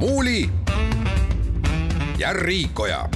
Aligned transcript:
Muuli 0.00 0.48
ja 2.18 2.32
Riikoja. 2.32 3.08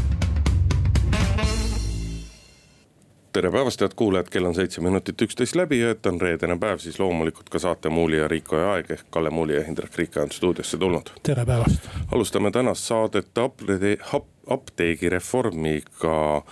tere 3.32 3.50
päevast, 3.50 3.80
head 3.80 3.92
kuulajad, 3.96 4.28
kell 4.30 4.44
on 4.44 4.54
seitse 4.54 4.80
minutit 4.80 5.22
üksteist 5.22 5.56
läbi 5.56 5.80
ja 5.80 5.90
et 5.90 6.06
on 6.06 6.20
reedene 6.20 6.58
päev, 6.60 6.78
siis 6.78 7.00
loomulikult 7.00 7.48
ka 7.48 7.58
saate 7.58 7.88
Muuli 7.88 8.18
ja 8.20 8.28
Riikoja 8.28 8.72
aeg 8.72 8.90
ehk 8.90 9.06
Kalle 9.10 9.30
Muuli 9.30 9.56
ja 9.56 9.64
Hindrek 9.64 9.96
Riika 9.96 10.22
on 10.22 10.30
stuudiosse 10.30 10.78
tulnud. 10.78 11.10
tere 11.22 11.46
päevast. 11.46 11.88
alustame 12.12 12.50
tänast 12.50 12.84
saadet 12.84 13.30
apteegireformiga 14.46 16.42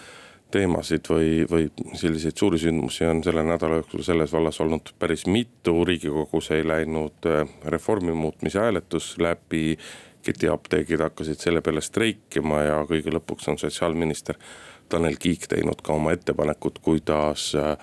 teemasid 0.51 1.09
või, 1.09 1.45
või 1.51 1.69
selliseid 1.93 2.37
suuri 2.37 2.59
sündmusi 2.59 3.05
on 3.05 3.25
selle 3.25 3.45
nädala 3.45 3.75
jooksul 3.83 4.03
selles 4.03 4.33
vallas 4.33 4.61
olnud 4.61 4.95
päris 4.99 5.27
mitu. 5.27 5.85
riigikogus 5.85 6.51
ei 6.51 6.67
läinud 6.69 7.27
äh, 7.27 7.49
reformi 7.65 8.13
muutmise 8.13 8.59
hääletus 8.59 9.19
läbi 9.19 9.79
ketiapteegid 10.23 11.01
hakkasid 11.01 11.41
selle 11.43 11.61
peale 11.61 11.81
streikima 11.85 12.63
ja 12.63 12.83
kõige 12.89 13.15
lõpuks 13.15 13.51
on 13.53 13.59
sotsiaalminister 13.61 14.39
Tanel 14.89 15.17
Kiik 15.21 15.49
teinud 15.49 15.81
ka 15.85 15.95
oma 15.97 16.13
ettepanekud, 16.17 16.83
kuidas 16.85 17.53
äh, 17.57 17.77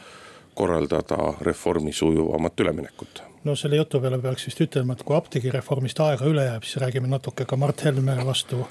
korraldada 0.55 1.33
reformi 1.41 1.93
sujuvamat 1.95 2.59
üleminekut 2.59 3.23
no 3.43 3.55
selle 3.55 3.79
jutu 3.79 3.99
peale 4.03 4.19
peaks 4.21 4.47
vist 4.49 4.61
ütlema, 4.63 4.95
et 4.95 5.03
kui 5.07 5.15
apteegireformist 5.17 6.01
aega 6.03 6.27
üle 6.27 6.45
jääb, 6.45 6.65
siis 6.67 6.81
räägime 6.83 7.09
natuke 7.11 7.45
ka 7.47 7.57
Mart 7.59 7.83
Helme 7.85 8.17
vastu, 8.25 8.65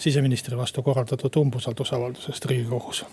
siseministri 0.00 0.58
vastu 0.58 0.82
korraldatud 0.82 1.36
umbusaldusavaldusest 1.42 2.48
riigikogus. 2.50 3.04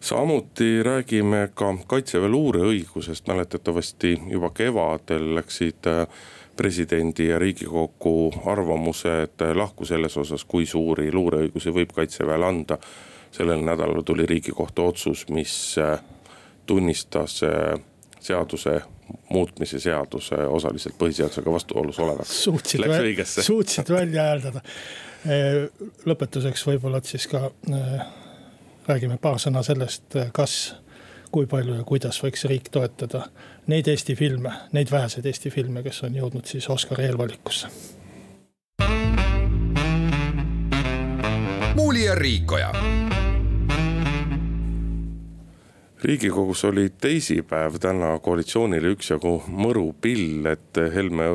samuti 0.00 0.82
räägime 0.82 1.48
ka 1.54 1.74
kaitseväe 1.86 2.28
luureõigusest, 2.28 3.28
mäletatavasti 3.28 4.16
juba 4.30 4.50
kevadel 4.50 5.34
läksid 5.34 5.90
äh, 5.90 6.06
presidendi 6.56 7.28
ja 7.28 7.38
riigikogu 7.38 8.32
arvamused 8.46 9.44
lahku 9.54 9.84
selles 9.84 10.16
osas, 10.16 10.44
kui 10.44 10.66
suuri 10.66 11.12
luureõigusi 11.12 11.72
võib 11.74 11.94
kaitseväele 11.94 12.46
anda. 12.46 12.78
sellel 13.34 13.64
nädalal 13.66 14.02
tuli 14.06 14.26
riigikohtu 14.26 14.84
otsus, 14.86 15.24
mis 15.28 15.78
äh, 15.78 16.00
tunnistas 16.66 17.42
äh, 17.42 17.80
seaduse 18.20 18.80
muutmise 19.30 19.80
seaduse 19.80 20.36
osaliselt 20.36 20.94
põhiseadusega 20.98 21.52
vastuolus 21.52 21.98
olevaks. 21.98 22.44
suutsid, 22.44 22.80
suutsid 23.50 23.90
välja 23.90 24.22
hääldada. 24.22 24.62
Äh, 25.26 25.66
lõpetuseks 26.06 26.66
võib-olla 26.66 27.02
siis 27.02 27.26
ka 27.26 27.50
räägime 28.88 29.18
paar 29.18 29.42
sõna 29.42 29.62
sellest, 29.66 30.14
kas 30.32 30.76
kui 31.34 31.48
palju 31.50 31.80
ja 31.80 31.84
kuidas 31.86 32.20
võiks 32.22 32.46
riik 32.46 32.70
toetada 32.70 33.24
neid 33.66 33.88
Eesti 33.88 34.16
filme, 34.16 34.52
neid 34.72 34.90
väheseid 34.90 35.26
Eesti 35.26 35.50
filme, 35.50 35.82
kes 35.82 36.02
on 36.04 36.16
jõudnud 36.16 36.48
siis 36.48 36.68
Oscari 36.70 37.08
eelvalikusse. 37.08 37.68
muuli 41.74 42.04
ja 42.04 42.14
Riikoja. 42.14 42.72
riigikogus 46.04 46.64
oli 46.64 46.92
teisipäev 47.00 47.78
täna 47.80 48.18
koalitsioonile 48.18 48.92
üksjagu 48.92 49.42
mõru 49.48 49.94
pill, 50.00 50.46
et 50.46 50.76
Helme 50.94 51.24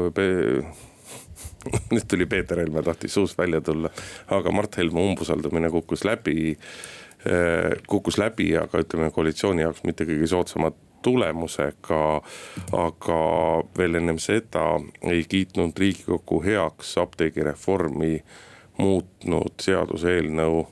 nüüd 1.91 2.05
tuli 2.07 2.25
Peeter 2.25 2.59
Helme 2.59 2.83
tahtis 2.83 3.13
suust 3.13 3.37
välja 3.37 3.61
tulla, 3.61 3.89
aga 4.27 4.51
Mart 4.51 4.77
Helme 4.77 5.01
umbusaldamine 5.01 5.69
kukkus 5.69 6.05
läbi 6.05 6.55
Äh, 7.19 7.81
kukkus 7.87 8.17
läbi, 8.17 8.53
aga 8.55 8.79
ütleme 8.79 9.09
koalitsiooni 9.11 9.65
jaoks 9.65 9.81
mitte 9.83 10.05
kõige 10.07 10.27
soodsama 10.31 10.69
tulemusega. 11.01 12.21
aga 12.71 13.19
veel 13.77 13.95
ennem 14.01 14.19
seda 14.19 14.65
ei 15.03 15.23
kiitnud 15.29 15.77
riigikogu 15.77 16.41
heaks 16.45 16.97
apteegireformi 16.97 18.23
muutnud 18.77 19.55
seaduseelnõu 19.61 20.67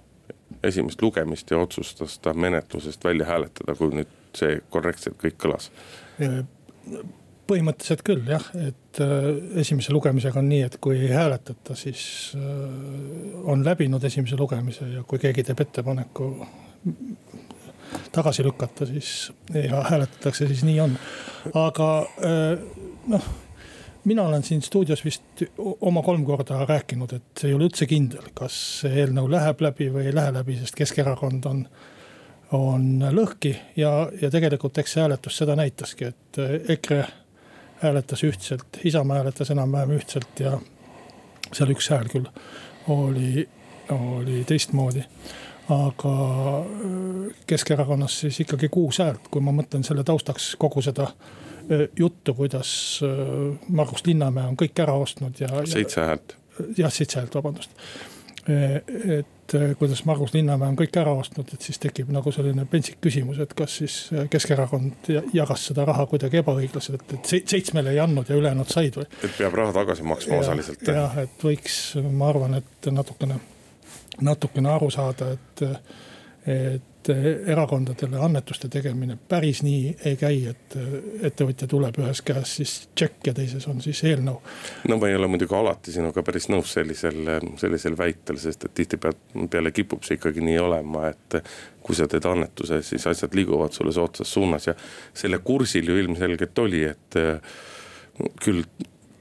esimest 0.64 1.02
lugemist 1.02 1.52
ja 1.52 1.60
otsustas 1.60 2.20
ta 2.20 2.34
menetlusest 2.34 3.04
välja 3.04 3.26
hääletada, 3.26 3.76
kui 3.76 3.94
nüüd 3.94 4.12
see 4.38 4.60
korrektselt 4.70 5.18
kõik 5.22 5.40
kõlas 5.44 5.72
põhimõtteliselt 7.48 8.04
küll 8.06 8.28
jah, 8.28 8.44
et 8.60 9.02
äh, 9.04 9.28
esimese 9.62 9.94
lugemisega 9.96 10.42
on 10.42 10.50
nii, 10.52 10.64
et 10.68 10.78
kui 10.84 10.98
ei 11.00 11.12
hääletata, 11.14 11.76
siis 11.80 12.02
äh, 12.36 12.42
on 13.48 13.64
läbinud 13.66 14.04
esimese 14.04 14.40
lugemise 14.40 14.90
ja 14.92 15.04
kui 15.08 15.22
keegi 15.22 15.46
teeb 15.48 15.64
ettepaneku 15.64 16.32
tagasi 18.12 18.46
lükata, 18.46 18.86
siis 18.86 19.32
ja 19.54 19.84
hääletatakse, 19.90 20.48
siis 20.48 20.64
nii 20.68 20.80
on. 20.84 20.96
aga 21.54 21.90
äh, 22.24 22.64
noh, 23.08 23.28
mina 24.08 24.24
olen 24.24 24.44
siin 24.44 24.62
stuudios 24.62 25.06
vist 25.06 25.44
oma 25.58 26.02
kolm 26.04 26.26
korda 26.26 26.66
rääkinud, 26.66 27.14
et 27.14 27.44
ei 27.44 27.54
ole 27.54 27.70
üldse 27.70 27.86
kindel, 27.90 28.32
kas 28.34 28.58
see 28.82 29.04
eelnõu 29.04 29.30
läheb 29.32 29.62
läbi 29.62 29.92
või 29.94 30.10
ei 30.10 30.16
lähe 30.16 30.34
läbi, 30.34 30.58
sest 30.62 30.76
Keskerakond 30.76 31.46
on 31.50 31.68
on 32.56 33.02
lõhki 33.12 33.52
ja, 33.76 34.08
ja 34.22 34.30
tegelikult 34.32 34.78
eks 34.80 34.94
see 34.96 35.02
hääletus 35.04 35.38
seda 35.42 35.58
näitaski, 35.60 36.12
et 36.14 36.40
EKRE 36.72 37.02
hääletas 37.82 38.24
ühtselt, 38.24 38.80
Isamaa 38.88 39.20
hääletas 39.20 39.52
enam-vähem 39.52 39.98
ühtselt 39.98 40.40
ja 40.40 40.56
seal 41.52 41.74
üks 41.76 41.90
hääl 41.92 42.08
küll 42.12 42.30
oli, 42.88 43.48
oli 43.94 44.44
teistmoodi. 44.48 45.04
Aga 45.70 46.14
äh, 46.60 47.36
Keskerakonnas 47.48 48.20
siis 48.20 48.40
ikkagi 48.44 48.70
kuus 48.72 49.02
häält, 49.04 49.28
kui 49.32 49.44
ma 49.44 49.54
mõtlen 49.56 49.86
selle 49.88 50.06
taustaks 50.08 50.54
kogu 50.60 50.84
seda 50.86 51.10
äh, 51.12 51.88
juttu, 52.00 52.36
kuidas 52.38 52.70
äh, 53.04 53.24
Margus 53.68 54.06
Linnamäe 54.08 54.48
on 54.48 54.60
kõik 54.60 54.80
ära 54.84 54.96
ostnud 54.96 55.40
ja. 55.44 55.52
seitse 55.68 56.06
häält. 56.08 56.38
jah, 56.78 56.94
seitse 56.94 57.22
häält, 57.22 57.36
vabandust 57.36 57.74
et 58.48 59.54
kuidas 59.76 60.06
Margus 60.08 60.32
Linnamäe 60.32 60.70
on 60.72 60.78
kõik 60.80 60.96
ära 61.02 61.12
ostnud, 61.20 61.50
et 61.52 61.66
siis 61.68 61.82
tekib 61.84 62.08
nagu 62.16 62.32
selline 62.32 62.64
pentsik 62.72 63.02
küsimus, 63.04 63.42
et 63.44 63.52
kas 63.60 63.74
siis 63.82 63.98
Keskerakond 64.32 65.10
jagas 65.36 65.66
seda 65.68 65.84
raha 65.90 66.06
kuidagi 66.08 66.40
ebaõiglaselt, 66.40 67.12
et 67.18 67.34
seitsmele 67.36 67.92
ei 67.92 68.00
andnud 68.00 68.32
ja 68.32 68.40
ülejäänud 68.40 68.72
said 68.72 68.96
või? 69.02 69.10
et 69.20 69.36
peab 69.36 69.60
raha 69.60 69.76
tagasi 69.82 70.08
maksma 70.08 70.40
ja, 70.40 70.46
osaliselt. 70.46 70.88
jah, 70.88 71.20
et 71.26 71.44
võiks, 71.44 71.78
ma 72.08 72.32
arvan, 72.32 72.56
et 72.62 72.90
natukene, 72.96 73.42
natukene 74.22 74.70
aru 74.74 74.90
saada, 74.94 75.32
et, 75.36 75.66
et 76.48 76.98
erakondadele 77.48 78.20
annetuste 78.20 78.70
tegemine 78.72 79.18
päris 79.30 79.62
nii 79.64 79.94
ei 80.06 80.18
käi, 80.20 80.40
et 80.52 80.76
ettevõtja 81.30 81.68
tuleb 81.70 82.00
ühes 82.02 82.22
käes 82.26 82.56
siis 82.60 82.74
tšekk 82.96 83.30
ja 83.30 83.34
teises 83.38 83.68
on 83.72 83.80
siis 83.84 84.02
eelnõu. 84.08 84.42
no 84.90 84.98
ma 85.00 85.10
ei 85.10 85.16
ole 85.16 85.30
muidugi 85.32 85.56
alati 85.56 85.94
sinuga 85.96 86.24
päris 86.28 86.50
nõus 86.52 86.74
sellisel, 86.76 87.22
sellisel 87.62 87.98
väitel, 87.98 88.40
sest 88.42 88.68
et 88.68 88.76
tihtipeale 88.82 89.72
kipub 89.72 90.04
see 90.04 90.20
ikkagi 90.20 90.44
nii 90.44 90.60
olema, 90.60 91.08
et 91.14 91.40
kui 91.82 91.96
sa 91.96 92.10
teed 92.12 92.26
annetuse, 92.28 92.82
siis 92.84 93.08
asjad 93.08 93.36
liiguvad 93.38 93.76
sulle 93.76 93.96
soodsas 93.96 94.34
suunas 94.34 94.68
ja 94.68 94.76
selle 95.14 95.40
kursil 95.40 95.88
ju 95.88 95.98
ilmselgelt 96.04 96.64
oli, 96.66 96.84
et 96.92 97.20
küll 98.44 98.66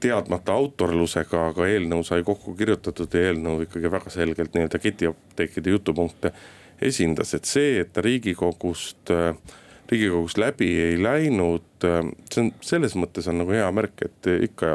teadmata 0.03 0.53
autorlusega, 0.53 1.47
aga 1.51 1.67
eelnõu 1.71 2.03
sai 2.05 2.23
kokku 2.25 2.53
kirjutatud 2.57 3.13
ja 3.13 3.31
eelnõu 3.31 3.65
ikkagi 3.65 3.91
väga 3.91 4.13
selgelt 4.13 4.53
nii-öelda 4.55 4.79
ketiapteekide 4.81 5.73
jutupunkte 5.73 6.33
esindas, 6.81 7.33
et 7.33 7.49
see, 7.49 7.79
et 7.81 7.89
ta 7.93 8.03
riigikogust, 8.05 9.09
riigikogust 9.89 10.37
läbi 10.37 10.69
ei 10.83 11.01
läinud. 11.01 11.65
see 11.81 12.43
on 12.43 12.51
selles 12.61 12.95
mõttes 12.95 13.29
on 13.29 13.41
nagu 13.41 13.53
hea 13.53 13.67
märk, 13.73 14.05
et 14.05 14.31
ikka 14.49 14.73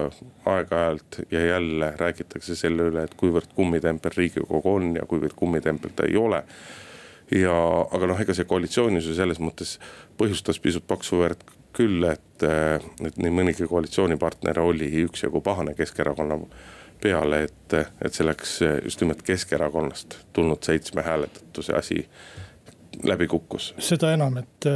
aeg-ajalt 0.50 1.22
ja 1.30 1.46
jälle 1.46 1.92
räägitakse 1.98 2.58
selle 2.58 2.90
üle, 2.90 3.04
et 3.06 3.14
kuivõrd 3.14 3.54
kummitempel 3.54 4.14
riigikogu 4.16 4.74
on 4.74 4.96
ja 4.96 5.06
kuivõrd 5.06 5.38
kummitempel 5.38 5.94
ta 5.94 6.06
ei 6.10 6.16
ole 6.16 6.42
ja, 7.30 7.56
aga 7.92 8.10
noh, 8.10 8.20
ega 8.20 8.34
see 8.36 8.48
koalitsioon 8.48 8.98
ju 8.98 9.14
selles 9.14 9.40
mõttes 9.42 9.76
põhjustas 10.20 10.60
pisut 10.62 10.86
paksu 10.88 11.22
verd 11.22 11.44
küll, 11.72 12.04
et, 12.10 12.44
et 12.44 13.18
nii 13.18 13.32
mõnigi 13.32 13.66
koalitsioonipartner 13.70 14.60
oli 14.60 14.90
üksjagu 15.06 15.40
pahane 15.44 15.74
Keskerakonna 15.78 16.38
peale, 17.02 17.42
et, 17.48 17.76
et 18.04 18.14
see 18.14 18.26
läks 18.26 18.58
just 18.84 19.02
nimelt 19.02 19.22
Keskerakonnast 19.26 20.18
tulnud 20.32 20.62
seitsme 20.62 21.02
hääletatuse 21.02 21.74
asi 21.78 22.04
läbi 23.04 23.26
kukkus. 23.26 23.72
seda 23.78 24.12
enam, 24.14 24.36
et 24.42 24.68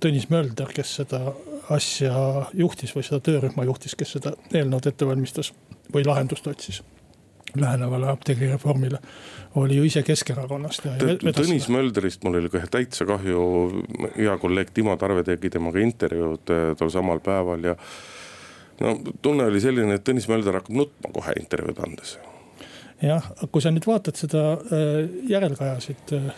Tõnis 0.00 0.26
Mölder, 0.28 0.68
kes 0.76 0.94
seda 1.00 1.20
asja 1.72 2.12
juhtis 2.56 2.92
või 2.96 3.04
seda 3.06 3.20
töörühma 3.24 3.64
juhtis, 3.68 3.94
kes 3.96 4.16
seda 4.16 4.34
eelnõud 4.52 4.88
ette 4.90 5.08
valmistas 5.08 5.52
või 5.92 6.04
lahendust 6.06 6.46
otsis. 6.50 6.82
Lähenevale 7.56 8.08
apteegireformile 8.10 8.98
oli 9.54 9.76
ju 9.76 9.84
ise 9.84 10.02
Keskerakonnast. 10.06 10.86
Tõnis 11.36 11.68
Mölderist 11.72 12.24
mul 12.24 12.38
oli 12.38 12.50
kohe 12.52 12.68
täitsa 12.70 13.06
kahju, 13.08 13.44
hea 14.16 14.36
kolleeg 14.38 14.70
Timo 14.74 14.96
Tarve 15.00 15.24
tegi 15.26 15.50
temaga 15.50 15.82
intervjuud 15.82 16.54
äh, 16.54 16.66
tol 16.78 16.92
samal 16.92 17.22
päeval 17.24 17.70
ja. 17.72 17.76
no 18.80 18.94
tunne 19.22 19.48
oli 19.50 19.62
selline, 19.62 19.98
et 19.98 20.06
Tõnis 20.06 20.28
Mölder 20.30 20.60
hakkab 20.60 20.76
nutma 20.76 21.12
kohe 21.14 21.34
intervjuud 21.40 21.82
andes. 21.86 22.18
jah, 23.02 23.32
kui 23.50 23.62
sa 23.64 23.74
nüüd 23.74 23.88
vaatad 23.88 24.20
seda 24.20 24.44
äh, 24.54 25.02
järelkajasid 25.30 26.14
äh, 26.18 26.30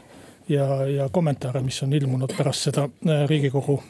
ja, 0.49 0.67
ja 0.89 1.09
kommentaare, 1.13 1.63
mis 1.63 1.83
on 1.85 1.93
ilmunud 1.93 2.33
pärast 2.39 2.71
seda 2.71 2.89
riigikogu 3.29 3.81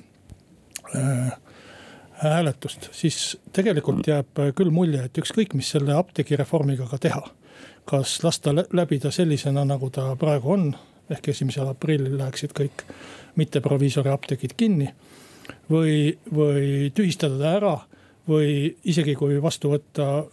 hääletust, 2.22 2.88
siis 2.94 3.36
tegelikult 3.52 4.06
jääb 4.06 4.38
küll 4.56 4.70
mulje, 4.70 5.04
et 5.04 5.18
ükskõik, 5.18 5.56
mis 5.58 5.70
selle 5.74 5.96
apteegireformiga 5.98 6.86
ka 6.90 6.98
teha 7.02 7.22
kas 7.84 8.24
lasta 8.24 8.54
läbida 8.54 9.10
sellisena, 9.10 9.64
nagu 9.64 9.90
ta 9.90 10.12
praegu 10.16 10.52
on, 10.54 10.70
ehk 11.10 11.32
esimesel 11.32 11.68
aprillil 11.72 12.14
läheksid 12.18 12.54
kõik 12.56 12.84
mitteproviisori 13.36 14.10
apteegid 14.12 14.54
kinni. 14.56 14.92
või, 15.70 16.18
või 16.34 16.90
tühistada 16.94 17.38
ta 17.38 17.52
ära 17.56 17.76
või 18.28 18.76
isegi 18.84 19.14
kui 19.14 19.42
vastu 19.42 19.72
võtta 19.72 20.24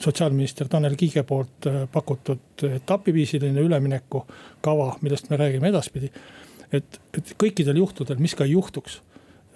sotsiaalminister 0.00 0.68
Tanel 0.68 0.94
Kiige 0.96 1.22
poolt 1.22 1.66
äh, 1.66 1.88
pakutud 1.92 2.62
etapiviisiline 2.62 3.60
üleminekukava, 3.60 4.96
millest 5.00 5.30
me 5.30 5.36
räägime 5.36 5.68
edaspidi. 5.68 6.10
et, 6.72 7.00
et 7.18 7.34
kõikidel 7.38 7.76
juhtudel, 7.76 8.18
mis 8.18 8.34
ka 8.34 8.44
ei 8.44 8.52
juhtuks 8.52 9.00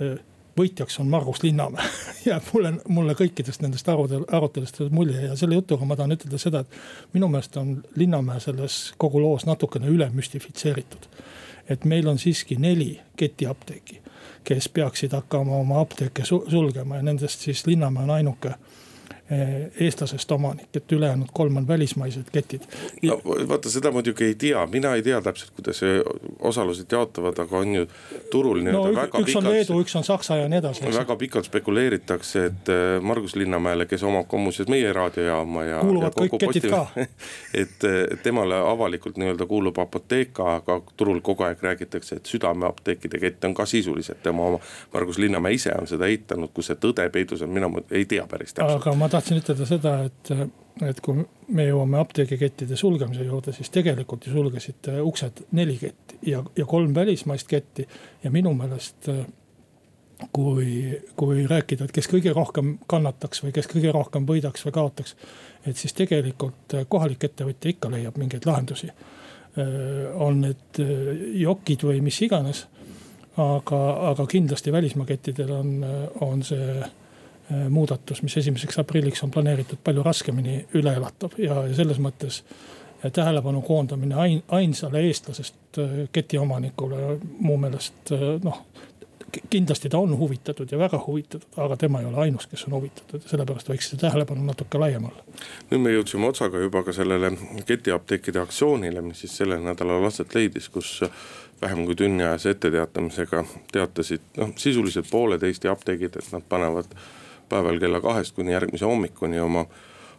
äh, 0.01 0.19
võitjaks 0.59 1.01
on 1.01 1.09
Margus 1.13 1.43
Linnamäe 1.43 1.89
jääb 2.31 2.51
mulle, 2.53 2.73
mulle 2.89 3.17
kõikidest 3.19 3.63
nendest 3.63 3.89
arudel, 3.89 4.25
aruteludest 4.29 4.81
mulje 4.91 5.27
ja 5.29 5.37
selle 5.37 5.59
jutuga 5.59 5.87
ma 5.89 5.97
tahan 5.97 6.17
ütelda 6.17 6.39
seda, 6.41 6.65
et 6.65 7.15
minu 7.17 7.29
meelest 7.33 7.57
on 7.61 7.77
Linnamäe 7.97 8.41
selles 8.41 8.79
kogu 8.99 9.23
loos 9.23 9.47
natukene 9.47 9.91
üle 9.91 10.11
müstifitseeritud. 10.15 11.09
et 11.69 11.85
meil 11.85 12.09
on 12.09 12.19
siiski 12.19 12.57
neli 12.61 13.01
ketiapteeki, 13.17 14.01
kes 14.45 14.69
peaksid 14.69 15.13
hakkama 15.13 15.57
oma 15.57 15.81
apteeke 15.81 16.25
sulgema 16.25 16.97
ja 16.97 17.03
nendest 17.03 17.41
siis 17.41 17.67
Linnamäe 17.67 18.03
on 18.03 18.11
ainuke 18.11 18.55
Eh, 19.31 19.71
eestlasest 19.81 20.33
omanik, 20.33 20.77
et 20.77 20.93
ülejäänud 20.93 21.31
kolm 21.33 21.57
on 21.57 21.69
välismaised 21.69 22.27
ketid. 22.33 22.61
no 23.03 23.21
vaata, 23.25 23.71
seda 23.71 23.89
muidugi 23.91 24.25
ei 24.25 24.35
tea, 24.35 24.67
mina 24.67 24.91
ei 24.95 25.03
tea 25.03 25.21
täpselt, 25.25 25.51
kuidas 25.57 25.81
osalused 26.45 26.93
jaotavad, 26.93 27.39
aga 27.45 27.59
on 27.59 27.75
ju 27.75 27.87
turul 28.31 28.63
nii-öelda 28.65 28.91
no, 28.91 28.97
väga. 28.97 29.23
üks 29.25 29.37
on 29.39 29.49
Leedu, 29.49 29.79
üks 29.85 29.97
on 29.99 30.07
Saksa 30.07 30.39
ja 30.41 30.49
nii 30.49 30.61
edasi. 30.63 30.87
väga 30.95 31.17
pikalt 31.21 31.49
spekuleeritakse, 31.51 32.45
et 32.51 32.73
eh, 32.73 32.85
Margus 33.03 33.37
Linnamäele, 33.37 33.87
kes 33.91 34.03
omab 34.07 34.29
ka 34.31 34.41
muuseas 34.41 34.71
meie 34.73 34.93
raadiojaama 34.93 35.65
ja. 35.65 35.81
kuuluvad 35.85 36.11
ja 36.11 36.15
kõik 36.23 36.39
ketid 36.47 36.69
ka. 36.71 36.83
et 37.63 37.89
temale 38.23 38.59
avalikult 38.65 39.21
nii-öelda 39.21 39.47
kuulub 39.51 39.79
Apotheka, 39.83 40.49
aga 40.61 40.81
turul 40.97 41.21
kogu 41.25 41.47
aeg 41.49 41.63
räägitakse, 41.63 42.21
et 42.21 42.31
südameapteekide 42.31 43.21
kett 43.23 43.45
on 43.49 43.55
ka 43.55 43.67
sisuliselt 43.69 44.23
tema 44.23 44.49
oma. 44.51 44.61
Margus 44.95 45.19
Linnamäe 45.19 45.59
ise 45.59 45.75
on 45.79 45.89
seda 45.91 46.09
eitanud, 46.11 46.53
kus 46.55 46.71
see 46.71 46.81
tõde 46.81 47.07
peidus 47.15 47.43
on, 47.45 47.53
mina 47.55 47.71
ei 47.91 48.05
tea 48.09 48.27
päris 48.31 48.55
täpselt. 48.55 48.81
aga 48.81 48.95
ma 48.99 49.09
tahtsin 49.13 49.41
ütelda 49.41 49.67
seda, 49.69 49.97
et, 50.09 50.35
et 50.83 51.01
kui 51.05 51.23
me 51.55 51.67
jõuame 51.69 52.01
apteegikettide 52.01 52.77
sulgemise 52.79 53.25
juurde, 53.27 53.53
siis 53.55 53.71
tegelikult 53.75 54.27
ju 54.27 54.35
sulgesid 54.35 54.91
uksed 55.05 55.45
neli 55.55 55.77
ketti 55.79 56.19
ja, 56.31 56.43
ja 56.57 56.67
kolm 56.67 56.95
välismaist 56.95 57.49
ketti. 57.49 57.87
ja 58.25 58.31
minu 58.35 58.55
meelest 58.59 59.11
kui, 60.33 61.01
kui 61.17 61.47
rääkida, 61.47 61.85
et 61.85 61.95
kes 61.95 62.09
kõige 62.11 62.33
rohkem 62.35 62.79
kannataks 62.91 63.45
või 63.45 63.55
kes 63.55 63.71
kõige 63.71 63.93
rohkem 63.95 64.27
võidaks 64.27 64.67
või 64.67 64.75
kaotaks. 64.75 65.17
et 65.67 65.77
siis 65.77 65.93
tegelikult 65.93 66.75
kohalik 66.89 67.25
ettevõtja 67.25 67.71
ikka 67.71 67.91
leiab 67.91 68.19
mingeid 68.19 68.47
lahendusi. 68.47 68.91
on 70.15 70.41
need 70.41 70.83
jokid 71.39 71.83
või 71.87 72.01
mis 72.01 72.23
iganes. 72.23 72.67
aga, 73.37 74.11
aga 74.11 74.27
kindlasti 74.27 74.73
välismaa 74.73 75.07
kettidel 75.07 75.51
on, 75.51 75.85
on 76.21 76.43
see 76.43 76.83
Äh, 76.83 77.04
muudatus, 77.69 78.23
mis 78.23 78.37
esimeseks 78.41 78.79
aprilliks 78.81 79.23
on 79.25 79.31
planeeritud, 79.31 79.81
palju 79.85 80.03
raskemini 80.03 80.63
üle 80.79 80.95
elatav 80.97 81.37
ja, 81.39 81.59
ja 81.69 81.75
selles 81.77 82.01
mõttes 82.01 82.41
äh, 82.41 83.13
tähelepanu 83.13 83.63
koondamine 83.63 84.15
ain-, 84.15 84.43
ainsale 84.49 85.05
eestlasest 85.09 85.79
äh, 85.79 85.95
ketiomanikule 86.13 87.19
mu 87.39 87.57
meelest 87.61 88.15
noh. 88.45 88.65
kindlasti 89.51 89.89
ta 89.91 89.99
on 89.99 90.17
huvitatud 90.19 90.73
ja 90.73 90.79
väga 90.79 91.03
huvitatud, 91.07 91.49
aga 91.57 91.77
tema 91.77 92.01
ei 92.01 92.07
ole 92.07 92.21
ainus, 92.23 92.47
kes 92.47 92.65
on 92.69 92.79
huvitatud 92.79 93.23
ja 93.23 93.29
sellepärast 93.29 93.69
võiks 93.69 93.91
see 93.91 94.01
tähelepanu 94.01 94.45
natuke 94.47 94.79
laiem 94.79 95.09
olla. 95.11 95.25
nüüd 95.71 95.85
me 95.85 95.95
jõudsime 95.97 96.31
otsaga 96.31 96.63
juba 96.63 96.85
ka 96.87 96.97
sellele 96.97 97.35
ketiapteekide 97.67 98.41
aktsioonile, 98.41 99.03
mis 99.03 99.25
siis 99.25 99.37
sellel 99.43 99.65
nädalal 99.65 100.07
aset 100.07 100.35
leidis, 100.35 100.69
kus 100.69 101.01
vähem 101.65 101.85
kui 101.87 101.97
tunniajase 101.97 102.55
etteteatamisega 102.55 103.45
teatasid 103.73 104.25
noh, 104.37 104.53
sisuliselt 104.57 105.11
pooled 105.11 105.43
Eesti 105.43 105.69
apteegid, 105.69 106.17
et 106.19 106.33
nad 106.33 106.45
panevad 106.49 106.97
päeval 107.55 107.79
kella 107.83 108.03
kahest 108.03 108.35
kuni 108.35 108.53
järgmise 108.53 108.89
hommikuni 108.91 109.41
oma, 109.41 109.65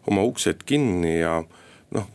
oma 0.08 0.24
uksed 0.24 0.64
kinni 0.66 1.20
ja 1.20 1.42
noh 1.96 2.10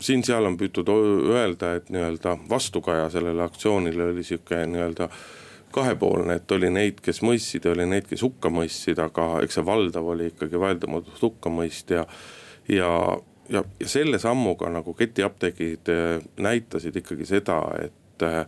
siin-seal 0.00 0.44
on 0.44 0.56
püütud 0.60 0.90
öelda, 0.90 1.74
et 1.78 1.90
nii-öelda 1.92 2.36
vastukaja 2.50 3.08
sellele 3.12 3.42
aktsioonile 3.46 4.10
oli 4.10 4.24
sihuke 4.26 4.58
nii-öelda 4.66 5.08
kahepoolne, 5.72 6.38
et 6.38 6.52
oli 6.52 6.70
neid, 6.72 7.00
kes 7.04 7.22
mõistsid 7.26 7.66
ja 7.66 7.72
oli 7.74 7.86
neid, 7.88 8.06
kes 8.08 8.22
hukka 8.24 8.50
mõistsid, 8.52 9.00
aga 9.02 9.42
eks 9.44 9.58
see 9.58 9.66
valdav 9.66 10.08
oli 10.14 10.30
ikkagi 10.32 10.60
vaieldamatult 10.60 11.22
hukkamõist 11.22 11.92
ja. 11.96 12.06
ja, 12.72 12.90
ja, 13.52 13.64
ja 13.80 13.88
selle 13.88 14.20
sammuga 14.22 14.70
nagu 14.72 14.94
ketiapteegid 14.96 15.92
äh, 15.92 16.14
näitasid 16.40 16.96
ikkagi 17.02 17.28
seda, 17.28 17.60
et 17.82 18.24
äh, 18.24 18.44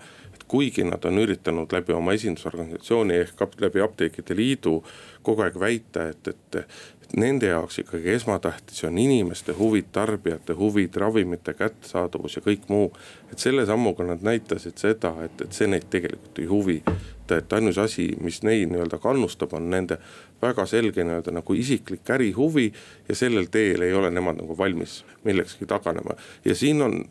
kuigi 0.49 0.85
nad 0.85 1.05
on 1.05 1.19
üritanud 1.23 1.73
läbi 1.73 1.93
oma 1.93 2.15
esindusorganisatsiooni 2.17 3.19
ehk 3.23 3.61
läbi 3.61 3.83
Apteekide 3.85 4.37
Liidu 4.37 4.79
kogu 5.23 5.45
aeg 5.45 5.59
väita, 5.61 6.09
et, 6.09 6.29
et 6.29 6.62
et 7.09 7.17
nende 7.17 7.49
jaoks 7.49 7.79
ikkagi 7.81 8.11
esmatähtis 8.12 8.83
on 8.85 8.99
inimeste 8.99 9.55
huvid, 9.56 9.87
tarbijate 9.93 10.53
huvid, 10.53 10.97
ravimite 11.00 11.55
kättesaadavus 11.56 12.37
ja 12.37 12.43
kõik 12.45 12.69
muu. 12.69 12.93
et 13.33 13.39
selle 13.39 13.65
sammuga 13.67 14.05
nad 14.05 14.23
näitasid 14.23 14.77
seda, 14.77 15.15
et, 15.25 15.41
et 15.41 15.53
see 15.53 15.67
neid 15.67 15.89
tegelikult 15.91 16.39
ei 16.39 16.47
huvita, 16.47 17.39
et 17.39 17.53
ainus 17.53 17.79
asi, 17.79 18.11
mis 18.21 18.43
neid 18.43 18.69
nii-öelda 18.69 18.99
kannustab, 19.01 19.55
on 19.56 19.71
nende 19.71 19.97
väga 20.43 20.67
selge 20.67 21.05
nii-öelda 21.05 21.33
nagu 21.33 21.55
isiklik 21.55 22.11
ärihuvi. 22.11 22.73
ja 23.09 23.15
sellel 23.15 23.49
teel 23.51 23.83
ei 23.83 23.94
ole 23.94 24.11
nemad 24.11 24.43
nagu 24.43 24.59
valmis 24.59 25.05
millekski 25.25 25.67
taganema 25.67 26.17
ja 26.44 26.55
siin 26.55 26.83
on, 26.83 27.05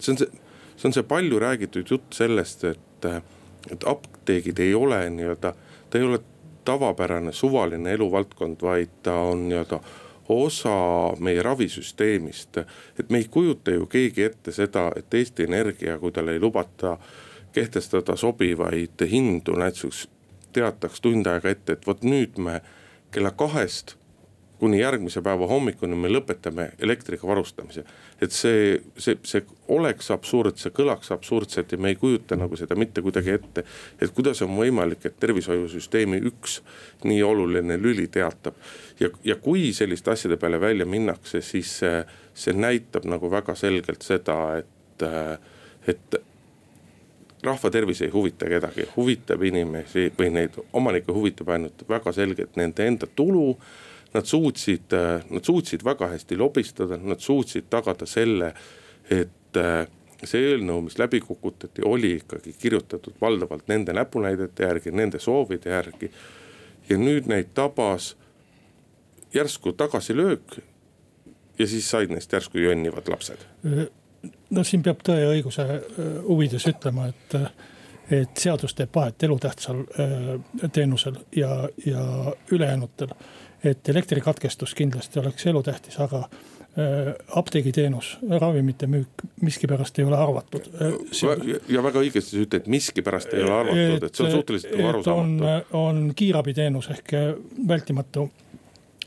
see 0.00 0.12
on 0.12 0.18
see 0.18 0.44
see 0.76 0.88
on 0.88 0.92
see 0.92 1.02
palju 1.02 1.38
räägitud 1.38 1.90
jutt 1.90 2.14
sellest, 2.14 2.64
et, 2.64 2.80
et 3.70 3.84
apteegid 3.86 4.58
ei 4.58 4.74
ole 4.74 5.10
nii-öelda, 5.10 5.54
ta 5.90 5.98
ei 5.98 6.04
ole 6.04 6.20
tavapärane 6.64 7.32
suvaline 7.32 7.92
eluvaldkond, 7.92 8.56
vaid 8.62 8.88
ta 9.02 9.14
on 9.14 9.48
nii-öelda 9.48 9.80
osa 10.28 10.76
meie 11.18 11.42
ravisüsteemist. 11.42 12.56
et 13.00 13.10
me 13.10 13.18
ei 13.18 13.26
kujuta 13.30 13.70
ju 13.70 13.86
keegi 13.86 14.22
ette 14.22 14.52
seda, 14.52 14.90
et 14.96 15.14
Eesti 15.14 15.42
Energia, 15.42 15.98
kui 15.98 16.12
talle 16.12 16.32
ei 16.32 16.40
lubata 16.40 16.98
kehtestada 17.52 18.16
sobivaid 18.16 19.04
hindu, 19.10 19.56
näiteks 19.56 20.08
teataks 20.52 21.00
tund 21.00 21.26
aega 21.26 21.50
ette, 21.50 21.72
et 21.72 21.86
vot 21.86 22.02
nüüd 22.02 22.38
me 22.38 22.60
kella 23.10 23.30
kahest 23.30 23.96
kuni 24.64 24.78
järgmise 24.80 25.20
päeva 25.20 25.44
hommikuni 25.44 25.96
me 26.00 26.08
lõpetame 26.08 26.70
elektriga 26.80 27.26
varustamise. 27.28 27.82
et 28.22 28.32
see, 28.32 28.78
see, 28.96 29.18
see 29.28 29.42
oleks 29.76 30.08
absurd, 30.14 30.56
see 30.56 30.72
kõlaks 30.72 31.12
absurdselt 31.12 31.74
ja 31.74 31.78
me 31.78 31.92
ei 31.92 31.98
kujuta 32.00 32.38
nagu 32.40 32.56
seda 32.56 32.78
mitte 32.80 33.04
kuidagi 33.04 33.34
ette. 33.34 33.66
et 34.00 34.14
kuidas 34.16 34.40
on 34.46 34.56
võimalik, 34.56 35.04
et 35.04 35.20
tervishoiusüsteemi 35.20 36.22
üks 36.32 36.62
nii 37.04 37.20
oluline 37.22 37.76
lüli 37.76 38.08
teatab. 38.08 38.56
ja, 39.00 39.12
ja 39.24 39.36
kui 39.36 39.68
selliste 39.76 40.14
asjade 40.16 40.40
peale 40.40 40.60
välja 40.60 40.88
minnakse, 40.88 41.44
siis 41.44 41.76
see, 41.82 42.00
see 42.32 42.56
näitab 42.56 43.04
nagu 43.04 43.28
väga 43.30 43.52
selgelt 43.60 44.08
seda, 44.08 44.38
et, 44.64 45.08
et 45.92 46.20
rahva 47.44 47.70
tervis 47.70 48.00
ei 48.00 48.16
huvita 48.16 48.48
kedagi, 48.48 48.88
huvitab 48.96 49.44
inimesi 49.44 50.08
või 50.18 50.32
neid 50.40 50.56
omanikke 50.72 51.12
huvitab 51.12 51.52
ainult 51.52 51.84
väga 51.88 52.16
selgelt 52.16 52.56
nende 52.56 52.88
enda 52.88 53.12
tulu 53.12 53.50
nad 54.14 54.24
suutsid, 54.24 54.92
äh, 54.92 55.24
nad 55.30 55.44
suutsid 55.44 55.84
väga 55.84 56.06
hästi 56.06 56.36
lobistada, 56.36 56.96
nad 56.96 57.20
suutsid 57.20 57.64
tagada 57.70 58.06
selle, 58.06 58.52
et 59.10 59.56
äh, 59.56 59.86
see 60.24 60.52
eelnõu, 60.52 60.84
mis 60.86 60.98
läbi 60.98 61.20
kukutati, 61.20 61.82
oli 61.84 62.14
ikkagi 62.20 62.54
kirjutatud 62.58 63.18
valdavalt 63.20 63.68
nende 63.68 63.92
näpunäidete 63.92 64.64
järgi, 64.64 64.94
nende 64.94 65.18
soovide 65.18 65.70
järgi. 65.70 66.10
ja 66.88 66.96
nüüd 67.00 67.26
neid 67.26 67.54
tabas 67.54 68.16
järsku 69.34 69.72
tagasilöök 69.72 70.58
ja 71.58 71.66
siis 71.66 71.90
said 71.90 72.10
neist 72.12 72.32
järsku 72.32 72.58
jonnivad 72.58 73.08
lapsed. 73.08 73.46
no 74.50 74.64
siin 74.64 74.82
peab 74.82 75.00
tõe 75.02 75.20
ja 75.20 75.30
õiguse 75.32 75.62
äh, 75.62 75.80
huvides 76.28 76.66
ütlema, 76.70 77.08
et, 77.08 77.36
et 78.10 78.36
seadus 78.36 78.74
teeb 78.74 78.94
vahet 78.94 79.22
elutähtsal 79.22 79.84
teenusel 80.72 81.18
ja, 81.36 81.68
ja 81.86 82.04
ülejäänutel 82.52 83.16
et 83.64 83.88
elektrikatkestus 83.88 84.74
kindlasti 84.74 85.18
oleks 85.18 85.46
elutähtis, 85.46 86.00
aga 86.00 86.28
apteegiteenus, 87.38 88.16
ravimite 88.40 88.86
müük 88.90 89.22
miskipärast 89.40 89.98
ei 89.98 90.04
ole 90.04 90.16
arvatud. 90.18 90.64
ja 91.68 91.82
väga 91.82 92.00
õigesti 92.02 92.34
sa 92.34 92.40
ütled, 92.42 92.66
miskipärast 92.66 93.34
ei 93.34 93.44
ole 93.44 93.54
arvatud, 93.54 94.06
et 94.08 94.14
see 94.14 94.26
on 94.26 94.32
suhteliselt 94.32 94.74
nagu 94.74 94.88
arusaamatu. 94.88 95.76
on 95.78 96.00
kiirabiteenus 96.18 96.90
ehk 96.96 97.14
vältimatu 97.68 98.26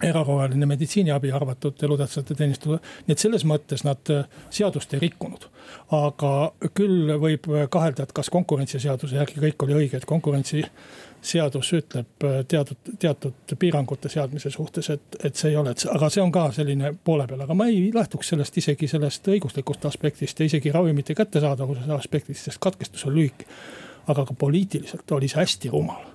erakorraline 0.04 0.66
meditsiiniabi 0.66 1.32
arvatud 1.32 1.84
elutähtsate 1.84 2.36
teenistusele. 2.36 2.80
nii 3.08 3.16
et 3.16 3.20
selles 3.20 3.46
mõttes 3.46 3.84
nad 3.84 4.12
äh, 4.14 4.26
seadust 4.50 4.94
ei 4.94 5.00
rikkunud. 5.08 5.48
aga 5.92 6.32
küll 6.74 7.12
võib 7.20 7.50
kahelda, 7.70 8.04
et 8.04 8.14
kas 8.16 8.30
konkurentsiseaduse 8.30 9.16
järgi 9.16 9.42
kõik 9.42 9.66
oli 9.66 9.74
õige, 9.82 9.98
et 9.98 10.06
konkurentsiseadus 11.28 11.74
ütleb 11.74 12.24
äh, 12.24 12.46
teatud, 12.48 12.78
teatud 13.00 13.56
piirangute 13.60 14.10
seadmise 14.10 14.50
suhtes, 14.50 14.90
et, 14.90 15.18
et 15.24 15.36
see 15.36 15.52
ei 15.52 15.58
ole, 15.58 15.74
aga 15.92 16.10
see 16.10 16.22
on 16.22 16.32
ka 16.32 16.52
selline 16.52 16.94
poole 17.04 17.28
peal, 17.28 17.42
aga 17.42 17.54
ma 17.54 17.68
ei 17.68 17.92
lähtuks 17.94 18.30
sellest 18.30 18.58
isegi 18.58 18.88
sellest 18.88 19.28
õiguslikust 19.28 19.86
aspektist 19.86 20.40
ja 20.40 20.46
isegi 20.46 20.72
ravimite 20.72 21.16
kättesaadavuse 21.16 21.92
aspektist, 21.98 22.46
sest 22.48 22.60
katkestus 22.60 23.06
on 23.06 23.16
lühike. 23.16 23.46
aga 24.08 24.24
ka 24.26 24.34
poliitiliselt 24.34 25.12
oli 25.12 25.28
see 25.28 25.42
hästi 25.42 25.70
rumal 25.70 26.06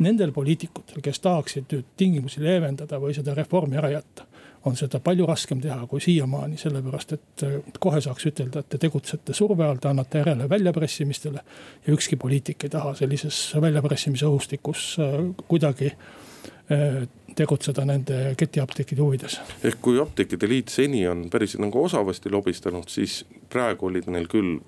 nendel 0.00 0.32
poliitikutel, 0.32 1.02
kes 1.02 1.20
tahaksid 1.20 1.70
nüüd 1.70 1.86
tingimusi 1.96 2.42
leevendada 2.42 2.98
või 2.98 3.14
seda 3.14 3.34
reformi 3.34 3.76
ära 3.76 3.90
jätta 3.90 4.24
on 4.64 4.76
seda 4.76 5.00
palju 5.00 5.26
raskem 5.28 5.60
teha 5.60 5.86
kui 5.88 6.02
siiamaani, 6.04 6.58
sellepärast 6.60 7.14
et 7.16 7.44
kohe 7.80 8.00
saaks 8.04 8.26
ütelda, 8.30 8.60
et 8.60 8.68
te 8.74 8.80
tegutsete 8.80 9.36
surve 9.36 9.64
all, 9.64 9.80
te 9.80 9.88
annate 9.88 10.20
järele 10.20 10.48
väljapressimistele. 10.50 11.44
ja 11.86 11.94
ükski 11.94 12.16
poliitik 12.16 12.64
ei 12.64 12.70
taha 12.70 12.94
sellises 12.94 13.40
väljapressimise 13.60 14.26
õhustikus 14.28 14.84
äh, 15.00 15.16
kuidagi 15.48 15.92
äh, 15.92 17.08
tegutseda 17.36 17.84
nende 17.84 18.34
ketiapteekide 18.36 19.02
huvides. 19.02 19.40
ehk 19.64 19.80
kui 19.82 20.00
apteekide 20.00 20.48
liit 20.48 20.68
seni 20.68 21.06
on 21.08 21.28
päris 21.30 21.56
nagu 21.58 21.84
osavasti 21.84 22.30
lobistanud, 22.30 22.88
siis 22.88 23.24
praegu 23.48 23.86
olid 23.86 24.10
neil 24.12 24.28
küll 24.28 24.58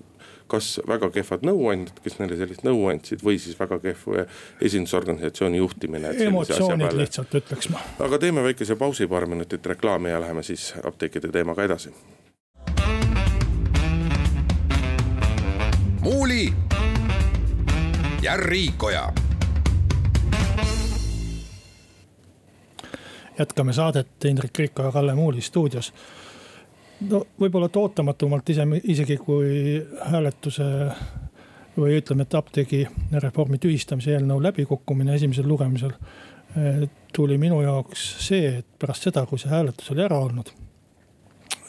kas 0.53 0.75
väga 0.87 1.09
kehvad 1.13 1.45
nõuandjad, 1.47 1.99
kes 2.05 2.19
neile 2.19 2.37
sellist 2.37 2.65
nõu 2.67 2.85
andsid 2.91 3.23
või 3.25 3.39
siis 3.41 3.57
väga 3.59 3.79
kehv 3.81 4.25
esindusorganisatsiooni 4.61 5.61
juhtimine. 5.61 6.13
emotsioonid 6.27 6.93
lihtsalt 6.99 7.33
ütleks 7.41 7.71
ma. 7.73 7.81
aga 8.05 8.19
teeme 8.21 8.43
väikese 8.45 8.77
pausi, 8.77 9.07
paar 9.09 9.25
minutit 9.29 9.65
reklaami 9.73 10.13
ja 10.13 10.21
läheme 10.21 10.43
siis 10.43 10.73
apteekide 10.83 11.31
teemaga 11.33 11.65
edasi. 11.65 11.93
muuli 16.03 16.53
ja 18.21 18.37
Riikoja 18.37 19.07
jätkame 23.39 23.73
saadet 23.73 24.25
Indrek 24.25 24.59
Riiko 24.59 24.83
ja 24.83 24.91
Kalle 24.91 25.15
Muuli 25.15 25.41
stuudios 25.41 25.93
no 27.09 27.23
võib-olla 27.39 27.69
et 27.69 27.77
ootamatult 27.79 28.49
ise, 28.53 28.65
isegi 28.83 29.17
kui 29.21 29.77
hääletuse 30.11 30.65
või 31.77 31.97
ütleme, 31.97 32.25
et 32.25 32.35
apteegireformi 32.37 33.57
tühistamise 33.61 34.13
eelnõu 34.13 34.41
läbikukkumine 34.43 35.15
esimesel 35.17 35.47
lugemisel 35.49 35.93
eh, 36.57 36.83
tuli 37.13 37.37
minu 37.41 37.61
jaoks 37.63 38.03
see, 38.27 38.59
et 38.59 38.67
pärast 38.79 39.09
seda, 39.09 39.25
kui 39.29 39.41
see 39.41 39.51
hääletus 39.51 39.91
oli 39.93 40.05
ära 40.05 40.19
olnud, 40.21 40.51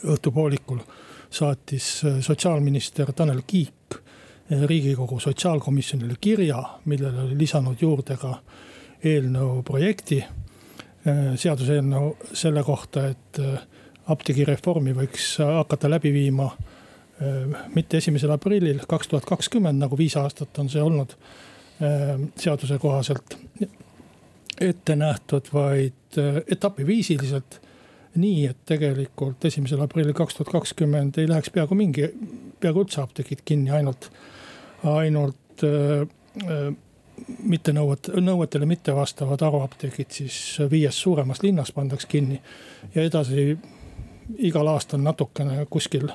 õhtupoolikul 0.05 0.83
saatis 1.31 1.89
eh, 2.05 2.21
sotsiaalminister 2.25 3.13
Tanel 3.17 3.43
Kiik 3.47 3.99
eh, 3.99 4.67
riigikogu 4.69 5.21
sotsiaalkomisjonile 5.21 6.19
kirja, 6.21 6.61
millele 6.85 7.29
oli 7.29 7.39
lisanud 7.41 7.81
juurde 7.81 8.19
ka 8.21 8.39
eelnõu 9.05 9.61
projekti, 9.67 10.23
seaduseelnõu 11.05 12.15
selle 12.33 12.63
kohta, 12.65 13.03
et 13.13 13.41
apteegireformi 14.13 14.95
võiks 14.97 15.35
hakata 15.41 15.89
läbi 15.91 16.13
viima 16.13 16.51
äh, 16.51 17.67
mitte 17.75 18.01
esimesel 18.01 18.35
aprillil 18.35 18.83
kaks 18.89 19.11
tuhat 19.11 19.27
kakskümmend, 19.29 19.81
nagu 19.81 19.99
viis 19.99 20.17
aastat 20.21 20.59
on 20.61 20.71
see 20.73 20.83
olnud 20.83 21.15
äh, 21.15 22.15
seaduse 22.41 22.79
kohaselt 22.83 23.39
ette 24.61 24.97
nähtud, 24.97 25.51
vaid 25.53 26.19
äh, 26.21 26.43
etapiviisiliselt. 26.51 27.61
nii, 28.15 28.45
et 28.47 28.59
tegelikult 28.71 29.45
esimesel 29.45 29.81
aprillil 29.83 30.15
kaks 30.15 30.37
tuhat 30.39 30.53
kakskümmend 30.53 31.17
ei 31.19 31.27
läheks 31.29 31.51
peaaegu 31.51 31.75
mingi, 31.75 32.07
peaaegu 32.63 32.85
üldse 32.85 33.01
apteegid 33.03 33.41
kinni, 33.45 33.73
ainult, 33.75 34.07
ainult 34.87 35.65
mitte 37.43 37.73
nõuet, 37.75 38.13
nõuetele 38.23 38.69
mitte 38.71 38.95
vastavad 38.95 39.43
haruapteegid 39.43 40.15
siis 40.15 40.37
viies 40.71 41.01
suuremas 41.03 41.43
linnas 41.43 41.73
pandaks 41.75 42.07
kinni. 42.07 42.41
ja 42.95 43.03
edasi 43.03 43.57
igal 44.39 44.69
aastal 44.69 45.03
natukene 45.03 45.67
kuskil 45.71 46.09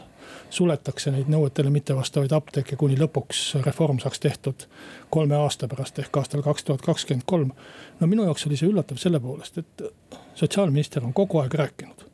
suletakse 0.50 1.12
neid 1.14 1.30
nõuetele 1.30 1.70
mittevastavaid 1.74 2.34
apteeke, 2.34 2.78
kuni 2.80 2.98
lõpuks 2.98 3.60
reform 3.66 4.00
saaks 4.02 4.20
tehtud 4.20 4.66
kolme 5.14 5.38
aasta 5.38 5.68
pärast 5.70 6.00
ehk 6.02 6.18
aastal 6.22 6.44
kaks 6.46 6.66
tuhat 6.66 6.86
kakskümmend 6.86 7.26
kolm. 7.26 7.52
no 8.00 8.08
minu 8.08 8.26
jaoks 8.26 8.48
oli 8.48 8.58
see 8.58 8.70
üllatav 8.70 8.98
selle 8.98 9.20
poolest, 9.20 9.58
et 9.58 9.84
sotsiaalminister 10.36 11.06
on 11.06 11.14
kogu 11.14 11.40
aeg 11.42 11.54
rääkinud. 11.54 12.06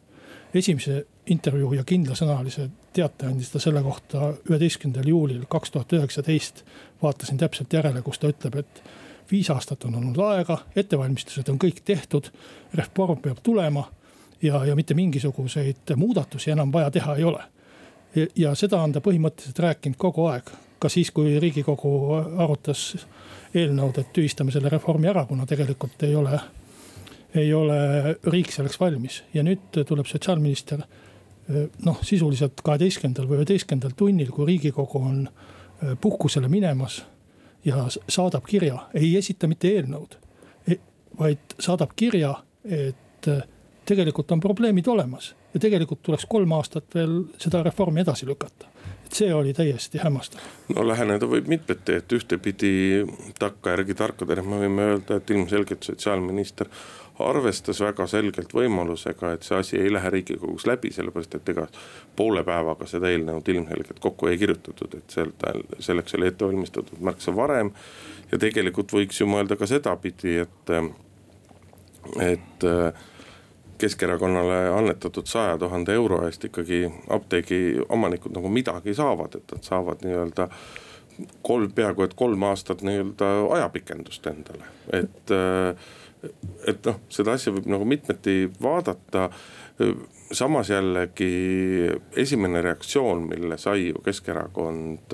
esimese 0.53 1.05
intervjuu 1.25 1.73
ja 1.73 1.83
kindlasõnalise 1.83 2.69
teate 2.93 3.25
andis 3.25 3.49
ta 3.51 3.59
selle 3.59 3.81
kohta 3.83 4.33
üheteistkümnendal 4.49 5.09
juulil 5.09 5.45
kaks 5.49 5.71
tuhat 5.71 5.93
üheksateist. 5.93 6.63
vaatasin 7.01 7.37
täpselt 7.37 7.73
järele, 7.73 8.01
kus 8.01 8.19
ta 8.19 8.27
ütleb, 8.27 8.55
et 8.55 8.83
viis 9.31 9.49
aastat 9.49 9.83
on 9.85 9.95
olnud 9.95 10.17
aega, 10.17 10.57
ettevalmistused 10.75 11.49
on 11.49 11.59
kõik 11.59 11.81
tehtud, 11.85 12.29
reform 12.73 13.21
peab 13.21 13.39
tulema 13.43 13.87
ja, 14.41 14.65
ja 14.65 14.75
mitte 14.75 14.93
mingisuguseid 14.93 15.95
muudatusi 15.95 16.51
enam 16.51 16.73
vaja 16.73 16.91
teha 16.91 17.15
ei 17.15 17.23
ole. 17.23 17.43
ja 18.35 18.55
seda 18.55 18.79
on 18.81 18.93
ta 18.95 19.01
põhimõtteliselt 19.03 19.59
rääkinud 19.59 19.97
kogu 19.99 20.25
aeg, 20.31 20.51
ka 20.79 20.89
siis, 20.89 21.11
kui 21.11 21.39
riigikogu 21.39 21.91
arutas 22.39 23.07
eelnõud, 23.55 23.97
et 23.99 24.13
tühistame 24.15 24.51
selle 24.55 24.69
reformi 24.69 25.09
ära, 25.11 25.25
kuna 25.25 25.45
tegelikult 25.45 26.03
ei 26.07 26.15
ole, 26.15 26.39
ei 27.35 27.53
ole 27.53 27.79
riik 28.31 28.51
selleks 28.51 28.79
valmis 28.79 29.23
ja 29.33 29.43
nüüd 29.43 29.83
tuleb 29.87 30.07
sotsiaalminister 30.07 30.85
noh, 31.85 31.99
sisuliselt 32.03 32.63
kaheteistkümnendal 32.63 33.27
või 33.29 33.41
üheteistkümnendal 33.41 33.97
tunnil, 33.97 34.31
kui 34.31 34.47
riigikogu 34.53 35.01
on 35.01 35.27
puhkusele 36.01 36.47
minemas 36.49 37.03
ja 37.65 37.87
saadab 38.09 38.45
kirja, 38.47 38.87
ei 38.93 39.15
esita 39.17 39.47
mitte 39.47 39.69
eelnõud, 39.75 40.17
vaid 41.19 41.57
saadab 41.59 41.93
kirja, 41.95 42.35
et 42.63 43.29
tegelikult 43.85 44.31
on 44.31 44.39
probleemid 44.39 44.87
olemas 44.87 45.35
ja 45.53 45.59
tegelikult 45.59 46.01
tuleks 46.03 46.25
kolm 46.29 46.51
aastat 46.57 46.95
veel 46.95 47.21
seda 47.41 47.63
reformi 47.63 48.01
edasi 48.01 48.27
lükata. 48.27 48.67
et 49.05 49.13
see 49.13 49.33
oli 49.33 49.53
täiesti 49.53 49.97
hämmastav. 50.01 50.41
no 50.75 50.87
läheneda 50.87 51.25
võib 51.29 51.47
mitmeti, 51.47 51.93
et 51.93 52.13
ühtepidi 52.13 53.05
takkajärgi 53.39 53.95
tarkadena 53.95 54.43
me 54.43 54.61
võime 54.65 54.91
öelda, 54.91 55.19
et 55.19 55.29
ilmselgelt 55.29 55.83
sotsiaalminister 55.83 56.69
arvestas 57.19 57.79
väga 57.79 58.07
selgelt 58.11 58.53
võimalusega, 58.53 59.31
et 59.35 59.47
see 59.47 59.57
asi 59.57 59.79
ei 59.79 59.93
lähe 59.93 60.09
riigikogus 60.17 60.65
läbi, 60.67 60.91
sellepärast 60.91 61.37
et 61.37 61.49
ega 61.53 61.67
poole 62.15 62.43
päevaga 62.43 62.87
seda 62.89 63.09
eelnõud 63.11 63.47
ilmselgelt 63.53 64.01
kokku 64.03 64.27
ei 64.27 64.37
kirjutatud, 64.41 64.97
et 64.97 65.15
seal, 65.15 65.31
selleks 65.79 66.17
oli 66.17 66.27
ette 66.27 66.45
valmistatud 66.45 66.99
märksa 66.99 67.35
varem. 67.35 67.71
ja 68.31 68.37
tegelikult 68.41 68.93
võiks 68.93 69.21
ju 69.21 69.27
mõelda 69.29 69.55
ka 69.55 69.67
sedapidi, 69.69 70.39
et, 70.43 70.73
et 72.25 72.65
Keskerakonnale 73.77 74.69
annetatud 74.77 75.27
saja 75.27 75.57
tuhande 75.57 75.93
euro 75.93 76.21
eest 76.25 76.43
ikkagi 76.47 76.85
apteegi 77.09 77.59
omanikud 77.89 78.35
nagu 78.35 78.49
midagi 78.49 78.95
saavad, 78.95 79.35
et 79.35 79.51
nad 79.51 79.67
saavad 79.67 80.05
nii-öelda 80.05 80.47
kolm, 81.45 81.71
peaaegu 81.75 82.05
et 82.05 82.15
kolm 82.15 82.43
aastat 82.47 82.83
nii-öelda 82.85 83.31
ajapikendust 83.59 84.27
endale, 84.31 84.73
et. 84.93 85.35
et 86.65 86.87
noh, 86.87 86.95
seda 87.13 87.35
asja 87.37 87.51
võib 87.53 87.67
nagu 87.69 87.85
mitmeti 87.85 88.47
vaadata. 88.61 89.29
samas 90.31 90.69
jällegi 90.69 91.91
esimene 92.17 92.61
reaktsioon, 92.65 93.27
mille 93.29 93.57
sai 93.61 93.89
ju 93.91 94.01
Keskerakond 94.05 95.13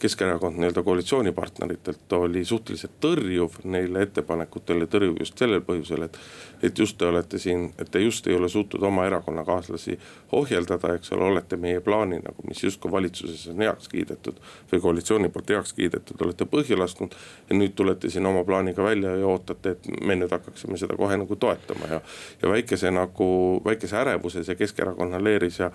Keskerakond 0.00 0.56
nii-öelda 0.56 0.82
koalitsioonipartneritelt 0.82 2.12
oli 2.12 2.44
suhteliselt 2.44 2.94
tõrjuv 3.04 3.58
neile 3.68 4.06
ettepanekutele, 4.06 4.86
tõrjuv 4.88 5.18
just 5.20 5.38
sellel 5.38 5.60
põhjusel, 5.60 6.06
et. 6.06 6.16
et 6.62 6.78
just 6.78 6.96
te 6.98 7.04
olete 7.04 7.38
siin, 7.38 7.66
et 7.78 7.90
te 7.90 8.00
just 8.00 8.26
ei 8.26 8.34
ole 8.34 8.48
suutnud 8.48 8.82
oma 8.88 9.04
erakonnakaaslasi 9.06 9.98
ohjeldada, 10.32 10.94
eks 10.96 11.12
ole, 11.12 11.24
olete 11.24 11.56
meie 11.56 11.80
plaani 11.84 12.22
nagu, 12.24 12.46
mis 12.48 12.64
justkui 12.64 12.92
valitsuses 12.92 13.46
on 13.52 13.60
heaks 13.60 13.88
kiidetud. 13.92 14.40
või 14.72 14.80
koalitsiooni 14.80 15.28
poolt 15.28 15.52
heaks 15.52 15.72
kiidetud, 15.76 16.24
olete 16.24 16.48
põhja 16.48 16.78
lasknud. 16.80 17.14
ja 17.50 17.56
nüüd 17.56 17.76
tulete 17.76 18.10
siin 18.10 18.26
oma 18.26 18.44
plaaniga 18.44 18.82
välja 18.84 19.16
ja 19.16 19.26
ootate, 19.26 19.76
et 19.76 19.90
me 20.00 20.16
nüüd 20.16 20.32
hakkaksime 20.32 20.78
seda 20.80 20.96
kohe 20.96 21.16
nagu 21.16 21.36
toetama 21.36 21.92
ja. 21.92 22.00
ja 22.42 22.48
väikese 22.48 22.90
nagu, 22.90 23.60
väikese 23.64 24.00
ärevuses 24.00 24.48
ja 24.48 24.54
Keskerakonna 24.54 25.24
leeris 25.24 25.58
ja 25.58 25.70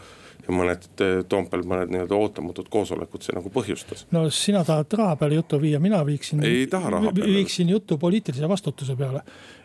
ja 0.48 0.54
mõned 0.54 0.88
Toompeal 1.30 1.63
mõned 1.68 1.94
nii-öelda 1.94 2.18
ootamatud 2.18 2.70
koosolekud 2.72 3.25
see 3.25 3.36
nagu 3.38 3.51
põhjustas. 3.54 4.06
no 4.15 4.25
sina 4.30 4.63
tahad 4.68 4.94
raha 5.00 5.15
peale 5.22 5.39
juttu 5.39 5.60
viia, 5.62 5.80
mina 5.80 6.01
viiksin. 6.06 6.44
ei 6.46 6.68
taha 6.72 6.98
raha 6.98 7.13
peale. 7.13 7.34
viiksin 7.39 7.70
juttu 7.70 7.98
poliitilise 7.98 8.50
vastutuse 8.50 8.96
peale. 8.96 9.22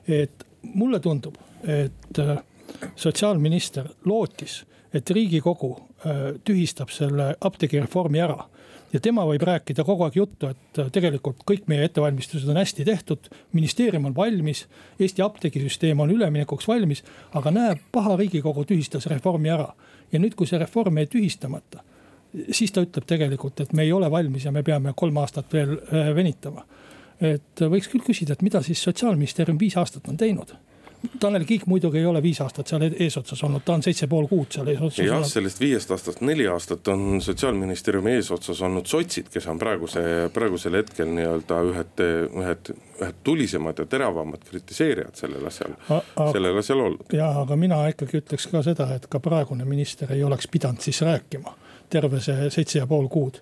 et 0.08 0.46
mulle 0.62 1.00
tundub, 1.00 1.36
et 1.64 2.18
äh, 2.18 2.38
sotsiaalminister 2.96 3.88
lootis, 4.04 4.64
et 4.94 5.11
riigikogu 5.11 5.75
tühistab 6.44 6.90
selle 6.90 7.35
apteegireformi 7.40 8.23
ära 8.25 8.44
ja 8.92 9.00
tema 9.02 9.25
võib 9.26 9.44
rääkida 9.47 9.85
kogu 9.87 10.04
aeg 10.06 10.16
juttu, 10.18 10.50
et 10.50 10.80
tegelikult 10.92 11.44
kõik 11.49 11.68
meie 11.70 11.87
ettevalmistused 11.87 12.49
on 12.50 12.59
hästi 12.61 12.85
tehtud. 12.85 13.28
ministeerium 13.52 14.09
on 14.11 14.16
valmis, 14.16 14.66
Eesti 14.99 15.23
apteegisüsteem 15.23 16.00
on 16.00 16.11
üleminekuks 16.11 16.68
valmis, 16.68 17.04
aga 17.35 17.50
näe, 17.50 17.76
paha 17.92 18.16
riigikogu 18.16 18.64
tühistas 18.64 19.06
reformi 19.06 19.50
ära. 19.50 19.73
ja 20.12 20.18
nüüd, 20.18 20.35
kui 20.35 20.47
see 20.47 20.59
reform 20.59 20.99
jäi 20.99 21.06
tühistamata, 21.06 21.85
siis 22.50 22.73
ta 22.73 22.82
ütleb 22.82 23.06
tegelikult, 23.06 23.61
et 23.61 23.73
me 23.73 23.82
ei 23.82 23.92
ole 23.92 24.11
valmis 24.11 24.44
ja 24.44 24.52
me 24.52 24.62
peame 24.62 24.92
kolm 24.97 25.16
aastat 25.16 25.52
veel 25.52 25.78
venitama. 26.14 26.64
et 27.20 27.61
võiks 27.61 27.88
küll 27.88 28.02
küsida, 28.02 28.32
et 28.32 28.42
mida 28.42 28.62
siis 28.62 28.82
sotsiaalministeerium 28.82 29.59
viis 29.59 29.76
aastat 29.76 30.09
on 30.09 30.16
teinud 30.16 30.56
Tanel 31.21 31.45
Kiik 31.49 31.64
muidugi 31.66 31.99
ei 31.99 32.07
ole 32.07 32.21
viis 32.23 32.40
aastat 32.45 32.69
seal 32.69 32.83
eesotsas 32.88 33.40
olnud, 33.47 33.62
ta 33.64 33.73
on 33.73 33.83
seitse 33.85 34.07
pool 34.11 34.26
kuud 34.28 34.52
seal 34.52 34.69
eesotsas. 34.69 35.07
jah, 35.07 35.23
sellest 35.25 35.61
viiest 35.61 35.95
aastast 35.95 36.21
neli 36.25 36.45
aastat 36.49 36.88
on 36.92 37.23
sotsiaalministeeriumi 37.25 38.12
eesotsas 38.19 38.61
olnud 38.66 38.88
sotsid, 38.90 39.30
kes 39.33 39.47
on 39.49 39.59
praeguse, 39.59 40.02
praegusel 40.35 40.76
hetkel 40.80 41.09
nii-öelda 41.16 41.62
ühed, 41.71 42.04
ühed, 42.42 42.73
ühed 43.00 43.23
tulisemad 43.25 43.80
ja 43.80 43.88
teravamad 43.97 44.45
kritiseerijad 44.50 45.16
sellel 45.23 45.49
asjal, 45.49 45.78
sellel 46.21 46.61
asjal 46.61 46.85
olnud. 46.85 47.16
jah, 47.16 47.40
aga 47.47 47.57
mina 47.57 47.80
ikkagi 47.95 48.21
ütleks 48.21 48.50
ka 48.52 48.64
seda, 48.66 48.90
et 49.00 49.09
ka 49.09 49.23
praegune 49.25 49.64
minister 49.64 50.12
ei 50.12 50.25
oleks 50.25 50.52
pidanud 50.52 50.85
siis 50.85 51.00
rääkima 51.07 51.57
terve 51.90 52.21
see 52.21 52.52
seitse 52.52 52.78
ja 52.78 52.87
pool 52.87 53.09
kuud 53.09 53.40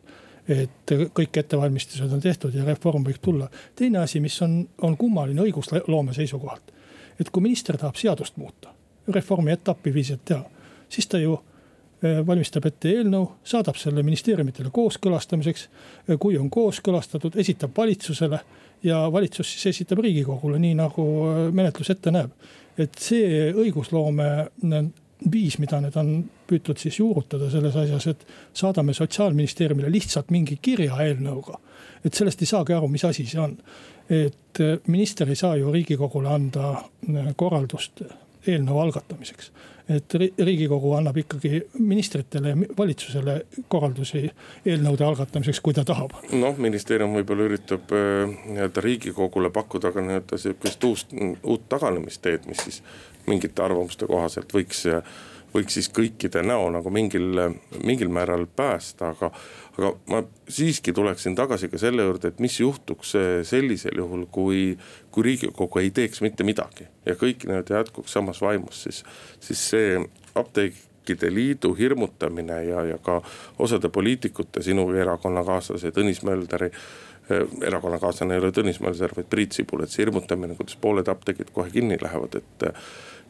et 0.49 0.97
kõik 1.13 1.43
ettevalmistused 1.43 2.13
on 2.13 2.23
tehtud 2.25 2.55
ja 2.55 2.65
reform 2.65 3.05
võib 3.05 3.19
tulla. 3.23 3.51
teine 3.77 3.99
asi, 4.07 4.21
mis 4.21 4.43
on, 4.43 4.61
on 4.83 4.97
kummaline 4.97 5.43
õigusloome 5.43 6.15
seisukohalt 6.17 6.78
et 7.21 7.31
kui 7.31 7.43
minister 7.43 7.77
tahab 7.77 7.97
seadust 7.99 8.37
muuta, 8.37 8.73
reformi 9.15 9.53
etappi 9.53 9.93
viiselt 9.95 10.25
teha, 10.25 10.45
siis 10.89 11.09
ta 11.09 11.19
ju 11.19 11.35
äh, 11.39 12.21
valmistab 12.27 12.67
ette 12.71 12.93
eelnõu, 12.93 13.27
saadab 13.45 13.77
selle 13.81 14.03
ministeeriumitele 14.07 14.71
kooskõlastamiseks. 14.75 15.69
kui 16.19 16.39
on 16.39 16.51
kooskõlastatud, 16.51 17.37
esitab 17.37 17.77
valitsusele 17.77 18.41
ja 18.83 19.13
valitsus 19.13 19.53
siis 19.53 19.67
esitab 19.75 20.03
riigikogule, 20.05 20.59
nii 20.59 20.75
nagu 20.79 21.09
äh, 21.27 21.43
menetlus 21.53 21.91
ette 21.91 22.11
näeb. 22.15 22.31
et 22.79 22.95
see 22.95 23.51
õigusloome 23.51 24.49
viis, 25.33 25.59
mida 25.59 25.81
nüüd 25.83 25.97
on 25.99 26.11
püütud 26.49 26.79
siis 26.79 26.99
juurutada 27.01 27.51
selles 27.51 27.77
asjas, 27.77 28.07
et 28.07 28.27
saadame 28.55 28.95
sotsiaalministeeriumile 28.95 29.91
lihtsalt 29.93 30.31
mingi 30.31 30.59
kirja 30.63 31.01
eelnõuga. 31.05 31.59
et 32.05 32.15
sellest 32.15 32.43
ei 32.43 32.47
saagi 32.47 32.73
aru, 32.73 32.89
mis 32.89 33.05
asi 33.05 33.27
see 33.27 33.41
on 33.43 33.57
et 34.09 34.61
äh, 34.61 34.79
minister 34.87 35.29
ei 35.29 35.37
saa 35.37 35.57
ju 35.57 35.73
riigikogule 35.73 36.29
anda 36.29 36.71
äh, 36.73 37.33
korraldust 37.37 38.03
eelnõu 38.49 38.81
algatamiseks. 38.81 39.51
Et 39.89 40.15
riigikogu 40.39 40.93
annab 40.99 41.17
ikkagi 41.23 41.63
ministritele 41.79 42.53
ja 42.53 42.57
valitsusele 42.79 43.37
korraldusi 43.73 44.25
eelnõude 44.67 45.07
algatamiseks, 45.07 45.61
kui 45.65 45.77
ta 45.77 45.85
tahab. 45.89 46.17
noh, 46.33 46.59
ministeerium 46.61 47.17
võib-olla 47.19 47.49
üritab 47.49 47.95
äh, 47.97 48.35
nii-öelda 48.53 48.85
riigikogule 48.85 49.51
pakkuda 49.55 49.93
ka 49.95 50.05
nii-öelda 50.05 50.41
sihukest 50.41 50.85
uust, 50.85 51.17
uut 51.43 51.69
taganemisteed, 51.73 52.47
mis 52.51 52.65
siis 52.67 52.83
mingite 53.29 53.65
arvamuste 53.65 54.07
kohaselt 54.09 54.53
võiks 54.55 54.85
võiks 55.55 55.79
siis 55.79 55.89
kõikide 55.95 56.43
näo 56.47 56.69
nagu 56.73 56.91
mingil, 56.93 57.41
mingil 57.85 58.11
määral 58.13 58.47
päästa, 58.57 59.15
aga. 59.15 59.31
aga 59.79 59.93
ma 60.11 60.23
siiski 60.49 60.93
tuleksin 60.93 61.37
tagasi 61.39 61.69
ka 61.71 61.79
selle 61.79 62.03
juurde, 62.03 62.33
et 62.33 62.41
mis 62.43 62.61
juhtuks 62.61 63.15
sellisel 63.49 64.01
juhul, 64.03 64.27
kui, 64.33 64.77
kui 65.15 65.27
riigikogu 65.31 65.83
ei 65.83 65.91
teeks 65.95 66.23
mitte 66.25 66.45
midagi. 66.45 66.89
ja 67.07 67.15
kõik 67.15 67.47
nii-öelda 67.49 67.83
jätkuks 67.83 68.13
samas 68.13 68.41
vaimus, 68.45 68.83
siis, 68.83 69.05
siis 69.41 69.65
see 69.71 69.99
apteekide 70.35 71.31
liidu 71.35 71.75
hirmutamine 71.75 72.63
ja, 72.65 72.85
ja 72.85 72.99
ka 72.99 73.23
osade 73.59 73.89
poliitikute, 73.89 74.63
sinu 74.63 74.91
erakonnakaaslase 74.95 75.93
Tõnis 75.95 76.25
Mölderi 76.27 76.69
eh, 76.69 77.47
erakonnakaaslane 77.71 78.37
ei 78.37 78.43
ole 78.43 78.53
Tõnis 78.53 78.83
Mölder, 78.85 79.15
vaid 79.17 79.31
Priit 79.31 79.57
Sibul, 79.57 79.85
et 79.85 79.95
see 79.95 80.05
hirmutamine, 80.05 80.59
kuidas 80.59 80.77
pooled 80.81 81.09
apteegid 81.09 81.55
kohe 81.55 81.71
kinni 81.71 81.97
lähevad, 82.03 82.43
et 82.43 82.69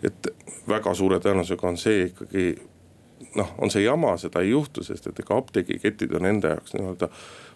et 0.03 0.29
väga 0.69 0.95
suure 0.95 1.19
tõenäosusega 1.23 1.69
on 1.69 1.79
see 1.81 2.05
ikkagi 2.09 2.45
noh, 3.35 3.51
on 3.59 3.71
see 3.71 3.83
jama, 3.83 4.17
seda 4.21 4.43
ei 4.45 4.53
juhtu, 4.53 4.85
sest 4.87 5.11
et 5.11 5.21
ega 5.23 5.37
apteegiketid 5.39 6.15
on 6.19 6.29
enda 6.29 6.55
jaoks 6.55 6.75
nii-öelda 6.77 7.09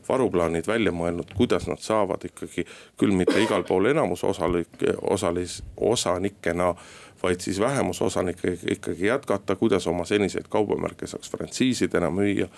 varuplaanid 0.08 0.66
välja 0.66 0.92
mõelnud, 0.94 1.30
kuidas 1.36 1.68
nad 1.70 1.80
saavad 1.82 2.24
ikkagi 2.26 2.66
küll 2.98 3.14
mitte 3.16 3.38
igal 3.42 3.64
pool 3.68 3.86
enamus 3.92 4.24
osalik, 4.26 4.82
osalis, 5.02 5.62
osanikena. 5.76 6.74
vaid 7.22 7.40
siis 7.40 7.60
vähemusosanikega 7.60 8.72
ikkagi 8.72 9.06
jätkata, 9.06 9.56
kuidas 9.56 9.86
oma 9.86 10.04
seniseid 10.04 10.48
kaubamärke 10.50 11.06
saaks 11.06 11.30
frantsiisidena 11.30 12.10
müüa. 12.10 12.48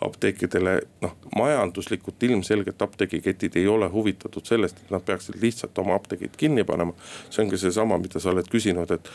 Apteekidele 0.00 0.80
noh, 1.00 1.16
majanduslikult 1.36 2.22
ilmselgelt 2.22 2.82
apteegiketid 2.82 3.56
ei 3.60 3.66
ole 3.68 3.88
huvitatud 3.88 4.46
sellest, 4.46 4.80
et 4.80 4.94
nad 4.94 5.04
peaksid 5.04 5.36
lihtsalt 5.42 5.78
oma 5.78 5.94
apteegid 5.98 6.36
kinni 6.40 6.64
panema. 6.64 6.94
see 7.30 7.44
ongi 7.44 7.58
seesama, 7.60 7.98
mida 7.98 8.20
sa 8.20 8.32
oled 8.32 8.48
küsinud, 8.48 8.90
et 8.96 9.10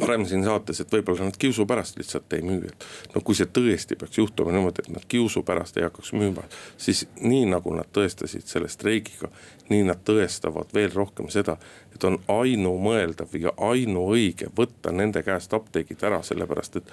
varem 0.00 0.24
siin 0.26 0.44
saates, 0.44 0.80
et 0.80 0.92
võib-olla 0.92 1.28
nad 1.28 1.36
kiusu 1.38 1.66
pärast 1.66 1.98
lihtsalt 1.98 2.32
ei 2.36 2.42
müü, 2.46 2.70
et. 2.70 2.86
no 3.14 3.22
kui 3.24 3.36
see 3.38 3.48
tõesti 3.58 3.98
peaks 3.98 4.18
juhtuma 4.18 4.54
niimoodi, 4.54 4.84
et 4.84 4.92
nad 4.94 5.04
kiusu 5.08 5.42
pärast 5.46 5.76
ei 5.78 5.86
hakkaks 5.86 6.12
müüma, 6.16 6.46
siis 6.80 7.04
nii 7.20 7.46
nagu 7.50 7.74
nad 7.76 7.90
tõestasid 7.94 8.46
selle 8.50 8.68
streigiga. 8.72 9.30
nii 9.68 9.82
nad 9.82 10.02
tõestavad 10.06 10.70
veel 10.74 10.92
rohkem 10.94 11.26
seda, 11.30 11.56
et 11.94 12.04
on 12.06 12.20
ainumõeldav 12.30 13.32
ja 13.40 13.50
ainuõige 13.56 14.50
võtta 14.56 14.92
nende 14.94 15.22
käest 15.26 15.54
apteegid 15.54 16.02
ära, 16.02 16.22
sellepärast 16.22 16.76
et. 16.76 16.92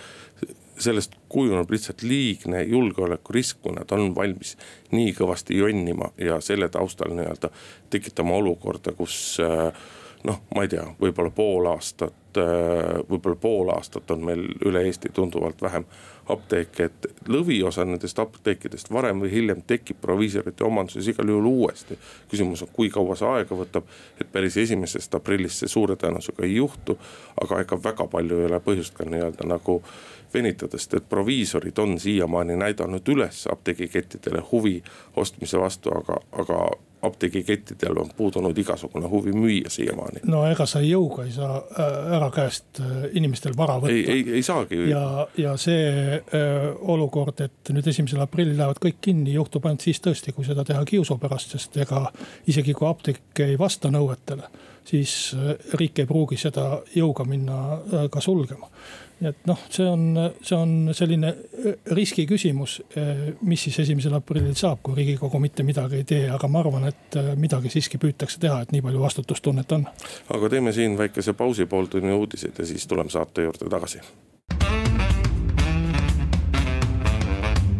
sellest 0.77 1.13
kujuneb 1.29 1.69
lihtsalt 1.69 2.01
liigne 2.01 2.63
julgeolekurisk, 2.63 3.59
kui 3.61 3.75
nad 3.75 3.91
on 3.93 4.15
valmis 4.15 4.55
nii 4.91 5.13
kõvasti 5.13 5.57
jonnima 5.57 6.09
ja 6.17 6.39
selle 6.41 6.69
taustal 6.69 7.13
nii-öelda 7.13 7.49
tekitama 7.89 8.33
olukorda, 8.41 8.91
kus 8.97 9.37
äh, 9.39 9.69
noh, 10.23 10.41
ma 10.55 10.65
ei 10.65 10.71
tea, 10.71 10.85
võib-olla 10.99 11.31
pool 11.35 11.69
aastat, 11.71 12.15
võib-olla 12.37 13.35
pool 13.39 13.69
aastat 13.73 14.11
on 14.11 14.25
meil 14.25 14.45
üle 14.65 14.81
Eesti 14.87 15.09
tunduvalt 15.13 15.61
vähem 15.61 15.85
apteeke, 16.29 16.87
et 16.87 17.27
lõviosa 17.27 17.83
nendest 17.85 18.19
apteekidest 18.19 18.91
varem 18.93 19.19
või 19.23 19.31
hiljem 19.31 19.63
tekib 19.67 19.99
proviisorite 20.01 20.63
omanduses 20.63 21.07
igal 21.11 21.27
juhul 21.27 21.49
uuesti. 21.49 21.97
küsimus 22.31 22.63
on, 22.63 22.71
kui 22.73 22.89
kaua 22.89 23.15
see 23.19 23.27
aega 23.27 23.57
võtab, 23.59 23.89
et 24.21 24.31
päris 24.31 24.57
esimesest 24.57 25.15
aprillist 25.15 25.59
see 25.59 25.71
suure 25.71 25.95
tõenäosusega 25.95 26.45
ei 26.47 26.55
juhtu. 26.55 26.97
aga 27.43 27.59
ega 27.61 27.83
väga 27.83 28.07
palju 28.07 28.39
ei 28.39 28.45
ole 28.45 28.59
põhjust 28.59 28.93
ka 28.93 29.05
nii-öelda 29.05 29.47
nagu 29.47 29.81
venitada, 30.33 30.77
sest 30.77 30.93
et 30.99 31.09
proviisorid 31.09 31.77
on 31.77 31.99
siiamaani 31.99 32.57
näidanud 32.59 33.13
üles 33.15 33.45
apteegikettidele 33.51 34.43
huvi 34.51 34.81
ostmise 35.15 35.59
vastu, 35.59 35.93
aga, 35.97 36.19
aga 36.31 36.63
apteegikettidel 37.03 37.97
on 37.97 38.09
puudunud 38.17 38.57
igasugune 38.57 39.07
huvi 39.07 39.31
müüa 39.31 39.69
siiamaani. 39.69 40.23
no 40.25 40.45
ega 40.47 40.65
sa 40.69 40.79
jõuga 40.83 41.25
ei 41.27 41.33
saa 41.35 41.57
äh, 41.59 41.95
ära 42.17 42.29
käest 42.31 42.79
äh, 42.79 43.07
inimestel 43.19 43.57
vara 43.57 43.75
võtta. 43.83 43.91
ei, 43.91 44.05
ei, 44.11 44.37
ei 44.39 44.43
saagi. 44.43 44.79
ja, 44.89 45.27
ja 45.37 45.55
see 45.59 45.87
äh, 46.15 46.67
olukord, 46.81 47.43
et 47.43 47.73
nüüd 47.75 47.87
esimesel 47.91 48.23
aprillil 48.23 48.57
lähevad 48.57 48.79
kõik 48.83 49.01
kinni, 49.03 49.35
juhtub 49.35 49.67
ainult 49.67 49.83
siis 49.83 49.99
tõesti, 50.03 50.35
kui 50.35 50.47
seda 50.47 50.63
teha 50.67 50.85
kiusu 50.87 51.17
pärast, 51.19 51.57
sest 51.57 51.75
ega 51.83 52.05
isegi 52.47 52.75
kui 52.77 52.87
apteek 52.87 53.43
ei 53.47 53.59
vasta 53.59 53.91
nõuetele, 53.91 54.47
siis 54.85 55.35
äh, 55.37 55.55
riik 55.79 56.03
ei 56.03 56.09
pruugi 56.09 56.37
seda 56.39 56.81
jõuga 56.95 57.25
minna 57.27 57.59
äh, 57.77 58.05
ka 58.11 58.21
sulgema 58.21 58.69
nii 59.23 59.29
et 59.29 59.45
noh, 59.47 59.59
see 59.71 59.85
on, 59.87 60.17
see 60.43 60.57
on 60.57 60.73
selline 60.95 61.29
äh, 61.29 61.75
riski 61.95 62.25
küsimus, 62.27 62.79
mis 63.47 63.61
siis 63.67 63.77
esimesel 63.85 64.17
aprillil 64.17 64.55
saab, 64.59 64.81
kui 64.83 64.97
riigikogu 64.97 65.39
mitte 65.39 65.63
midagi 65.63 66.01
ei 66.01 66.07
tee, 66.07 66.25
aga 66.33 66.49
ma 66.51 66.59
arvan, 66.63 66.89
et 66.89 67.17
midagi 67.39 67.71
siiski 67.71 68.01
püütakse 68.01 68.41
teha, 68.43 68.59
et 68.65 68.73
nii 68.75 68.83
palju 68.83 69.03
vastutustunnet 69.03 69.71
on. 69.77 69.87
aga 70.35 70.51
teeme 70.51 70.73
siin 70.75 70.97
väikese 70.99 71.37
pausi, 71.37 71.69
pooltunni 71.69 72.11
uudised 72.11 72.59
ja 72.59 72.67
siis 72.67 72.87
tuleme 72.87 73.13
saate 73.13 73.47
juurde 73.47 73.69
tagasi. 73.71 74.03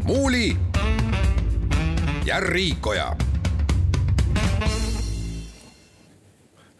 muuli 0.03 0.49
ja 2.25 2.39
Riikoja 2.39 3.32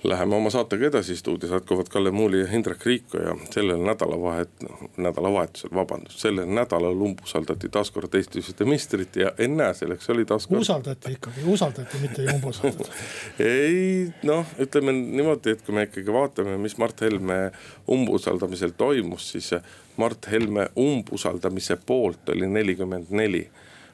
Läheme 0.04 0.36
oma 0.36 0.50
saatega 0.50 0.86
edasi, 0.86 1.16
stuudios 1.16 1.52
jätkuvad 1.52 1.88
Kalle 1.90 2.12
Muuli 2.12 2.40
ja 2.40 2.48
Indrek 2.52 2.86
Riiko 2.86 3.18
ja 3.18 3.36
sellel 3.52 3.78
nädalavahet-, 3.78 4.66
nädalavahetusel, 4.98 5.70
vabandust, 5.74 6.20
sellel 6.20 6.50
nädalal 6.52 7.02
umbusaldati 7.02 7.70
taas 7.72 7.92
kord 7.92 8.14
Eesti 8.20 8.42
siseministrit 8.42 9.16
ja 9.16 9.32
ennäe, 9.38 9.74
selleks 9.74 10.10
oli 10.10 10.26
taas 10.26 10.48
kord. 10.48 10.62
usaldati 10.62 11.12
ikkagi, 11.12 11.46
usaldati, 11.48 12.02
mitte 12.02 12.22
ei 12.22 12.36
umbusaldatud 12.36 12.90
ei 13.54 14.10
noh, 14.28 14.52
ütleme 14.60 14.92
niimoodi, 14.92 15.56
et 15.56 15.64
kui 15.64 15.76
me 15.76 15.88
ikkagi 15.88 16.14
vaatame, 16.14 16.58
mis 16.60 16.76
Mart 16.84 17.02
Helme 17.02 17.40
umbusaldamisel 17.88 18.76
toimus, 18.78 19.30
siis 19.32 19.54
Mart 19.98 20.28
Helme 20.32 20.68
umbusaldamise 20.76 21.80
poolt 21.86 22.36
oli 22.36 22.52
nelikümmend 22.52 23.16
neli 23.16 23.46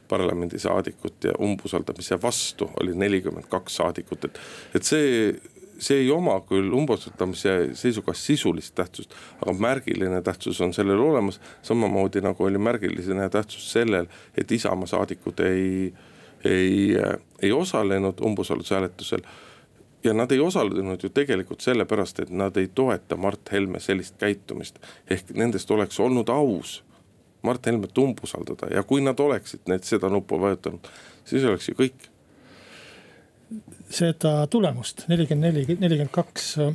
parlamendisaadikut 0.09 1.23
ja 1.23 1.37
umbusaldamise 1.39 2.21
vastu 2.21 2.71
oli 2.81 2.97
nelikümmend 2.97 3.45
kaks 3.49 3.75
saadikut, 3.75 4.25
et, 4.25 4.43
et 4.75 4.83
see 4.83 5.33
see 5.79 6.03
ei 6.03 6.11
oma 6.11 6.39
küll 6.47 6.73
umbusaldamise 6.75 7.75
seisukohast 7.79 8.27
sisulist 8.27 8.75
tähtsust, 8.75 9.13
aga 9.41 9.53
märgiline 9.53 10.21
tähtsus 10.21 10.61
on 10.61 10.73
sellel 10.73 10.99
olemas. 10.99 11.39
samamoodi 11.61 12.21
nagu 12.21 12.43
oli 12.43 12.57
märgiline 12.57 13.29
tähtsus 13.29 13.71
sellel, 13.71 14.07
et 14.37 14.51
Isamaa 14.51 14.87
saadikud 14.87 15.39
ei, 15.39 15.93
ei, 16.45 16.97
ei 17.41 17.51
osalenud 17.51 18.19
umbusaldushääletusel 18.21 19.23
ja 20.03 20.13
nad 20.13 20.31
ei 20.31 20.39
osalenud 20.39 21.03
ju 21.03 21.09
tegelikult 21.09 21.61
sellepärast, 21.61 22.19
et 22.19 22.29
nad 22.29 22.57
ei 22.57 22.67
toeta 22.67 23.17
Mart 23.17 23.51
Helme 23.51 23.79
sellist 23.79 24.15
käitumist. 24.17 24.79
ehk 25.09 25.31
nendest 25.33 25.71
oleks 25.71 25.99
olnud 25.99 26.29
aus 26.29 26.83
Mart 27.41 27.65
Helmet 27.65 27.97
umbusaldada 27.97 28.67
ja 28.75 28.83
kui 28.83 29.01
nad 29.01 29.19
oleksid 29.19 29.67
need 29.67 29.83
seda 29.87 30.09
nuppu 30.09 30.39
vajutanud, 30.39 30.87
siis 31.25 31.43
oleks 31.43 31.69
ju 31.69 31.75
kõik. 31.79 32.08
Seda 33.89 34.47
tulemust 34.47 35.05
nelikümmend 35.09 35.47
neli, 35.49 35.77
nelikümmend 35.79 36.13
kaks 36.13 36.49
äh, 36.61 36.73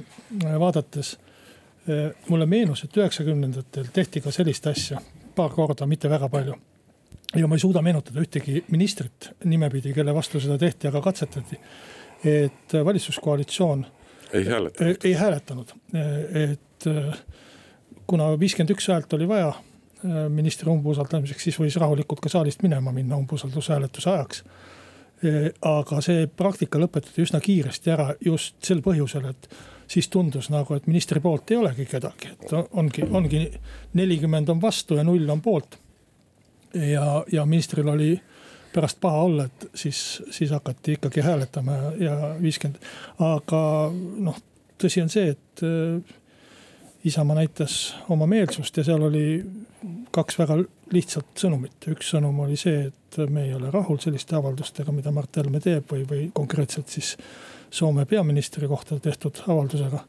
vaadates 0.60 1.14
äh, 1.88 2.12
mulle 2.28 2.46
meenus, 2.46 2.84
et 2.84 2.96
üheksakümnendatel 2.96 3.90
tehti 3.94 4.22
ka 4.24 4.32
sellist 4.34 4.66
asja 4.66 5.02
paar 5.34 5.54
korda, 5.54 5.86
mitte 5.86 6.10
väga 6.10 6.28
palju. 6.28 6.54
ja 7.34 7.46
ma 7.50 7.56
ei 7.56 7.62
suuda 7.62 7.82
meenutada 7.82 8.22
ühtegi 8.22 8.64
ministrit 8.70 9.30
nimepidi, 9.44 9.92
kelle 9.92 10.14
vastu 10.14 10.40
seda 10.40 10.58
tehti, 10.58 10.88
aga 10.88 11.00
katsetati 11.02 11.58
et 12.24 12.84
valitsuskoalitsioon. 12.84 13.86
ei 14.32 14.44
hääletanud. 14.44 14.96
ei 15.04 15.12
hääletanud, 15.12 15.72
et 16.34 16.86
kuna 18.06 18.32
viiskümmend 18.40 18.74
üks 18.74 18.88
häält 18.88 19.12
oli 19.12 19.28
vaja 19.28 19.52
ministri 20.28 20.70
umbusaldamiseks, 20.70 21.44
siis 21.48 21.58
võis 21.60 21.76
rahulikult 21.80 22.20
ka 22.20 22.28
saalist 22.28 22.62
minema 22.62 22.92
minna 22.92 23.16
umbusaldushääletuse 23.16 24.10
ajaks. 24.10 24.44
Aga 25.64 26.00
see 26.04 26.26
praktika 26.26 26.80
lõpetati 26.80 27.22
üsna 27.24 27.40
kiiresti 27.40 27.92
ära 27.94 28.10
just 28.20 28.58
sel 28.64 28.82
põhjusel, 28.84 29.30
et 29.30 29.48
siis 29.88 30.08
tundus 30.12 30.50
nagu, 30.52 30.74
et 30.74 30.86
ministri 30.88 31.20
poolt 31.20 31.50
ei 31.52 31.60
olegi 31.60 31.86
kedagi, 31.88 32.32
et 32.34 32.52
ongi, 32.72 33.04
ongi 33.10 33.44
nelikümmend 33.94 34.52
on 34.52 34.60
vastu 34.62 34.98
ja 34.98 35.04
null 35.04 35.28
on 35.30 35.40
poolt. 35.44 35.78
ja, 36.74 37.24
ja 37.32 37.44
ministril 37.46 37.88
oli 37.88 38.20
pärast 38.74 38.98
paha 39.00 39.22
olla, 39.22 39.44
et 39.44 39.68
siis, 39.74 40.22
siis 40.30 40.50
hakati 40.50 40.98
ikkagi 40.98 41.20
hääletama 41.20 41.76
ja 42.00 42.34
viiskümmend. 42.40 42.82
aga 43.22 43.60
noh, 43.94 44.40
tõsi 44.80 45.02
on 45.04 45.12
see, 45.12 45.30
et 45.36 45.62
äh, 45.62 46.20
Isamaa 47.04 47.36
näitas 47.36 47.94
oma 48.08 48.24
meelsust 48.26 48.78
ja 48.80 48.84
seal 48.84 49.02
oli 49.04 49.44
kaks 50.10 50.38
väga 50.38 50.56
lihtsat 50.92 51.36
sõnumit. 51.36 51.76
üks 51.92 52.14
sõnum 52.14 52.38
oli 52.46 52.56
see, 52.56 52.86
et 52.88 53.03
me 53.30 53.44
ei 53.44 53.54
ole 53.54 53.70
rahul 53.70 53.98
selliste 54.02 54.36
avaldustega, 54.36 54.92
mida 54.92 55.12
Mart 55.14 55.36
Helme 55.36 55.60
teeb 55.60 55.90
või, 55.90 56.04
või 56.08 56.30
konkreetselt 56.34 56.88
siis 56.88 57.16
Soome 57.74 58.04
peaministri 58.06 58.68
kohta 58.70 59.00
tehtud 59.02 59.40
avaldusega. 59.48 60.04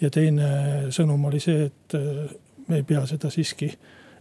ja 0.00 0.10
teine 0.10 0.48
sõnum 0.90 1.24
oli 1.24 1.40
see, 1.40 1.64
et 1.64 1.96
me 2.68 2.76
ei 2.76 2.82
pea 2.82 3.06
seda 3.06 3.30
siiski 3.30 3.70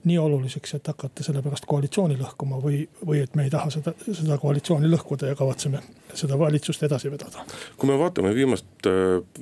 nii 0.03 0.17
oluliseks, 0.19 0.73
et 0.77 0.87
hakata 0.87 1.23
sellepärast 1.23 1.65
koalitsiooni 1.69 2.17
lõhkuma 2.19 2.59
või, 2.63 2.83
või 3.05 3.21
et 3.23 3.35
me 3.35 3.45
ei 3.47 3.51
taha 3.53 3.71
seda, 3.73 3.93
seda 4.05 4.37
koalitsiooni 4.41 4.89
lõhkuda 4.91 5.31
ja 5.31 5.37
kavatseme 5.39 5.81
seda 6.13 6.37
valitsust 6.39 6.83
edasi 6.83 7.11
vedada. 7.11 7.45
kui 7.77 7.89
me 7.89 7.97
vaatame 7.99 8.33
viimast, 8.35 8.89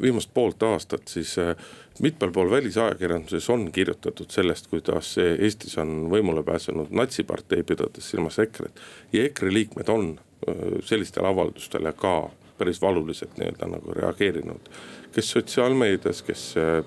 viimast 0.02 0.30
poolt 0.34 0.64
aastat, 0.64 1.08
siis 1.08 1.38
äh, 1.42 1.56
mitmel 2.02 2.32
pool 2.32 2.52
välisajakirjanduses 2.52 3.50
on 3.50 3.72
kirjutatud 3.72 4.32
sellest, 4.32 4.68
kuidas 4.72 5.16
Eestis 5.18 5.78
on 5.82 6.08
võimule 6.12 6.44
pääsenud 6.44 6.94
natsipartei, 6.96 7.64
pidades 7.64 8.12
silmas 8.14 8.40
EKRE-t. 8.40 8.86
ja 9.14 9.26
EKRE 9.26 9.54
liikmed 9.54 9.90
on 9.90 10.14
äh, 10.20 10.64
sellistele 10.86 11.28
avaldustele 11.28 11.94
ka 11.94 12.30
päris 12.58 12.82
valuliselt 12.82 13.38
nii-öelda 13.38 13.68
nagu 13.68 13.94
reageerinud. 13.94 14.70
kes 15.12 15.32
sotsiaalmeedias, 15.32 16.22
kes 16.22 16.54
äh, 16.58 16.86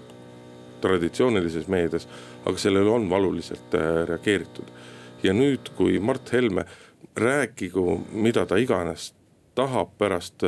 traditsioonilises 0.81 1.69
meedias, 1.69 2.09
aga 2.45 2.59
sellele 2.61 2.91
on 2.91 3.11
valuliselt 3.11 3.75
äh, 3.75 4.05
reageeritud. 4.09 4.73
ja 5.23 5.33
nüüd, 5.33 5.71
kui 5.77 5.99
Mart 5.99 6.33
Helme 6.33 6.65
rääkigu, 7.17 8.01
mida 8.13 8.47
ta 8.47 8.57
iganes 8.61 9.15
tahab 9.55 9.95
pärast 9.99 10.45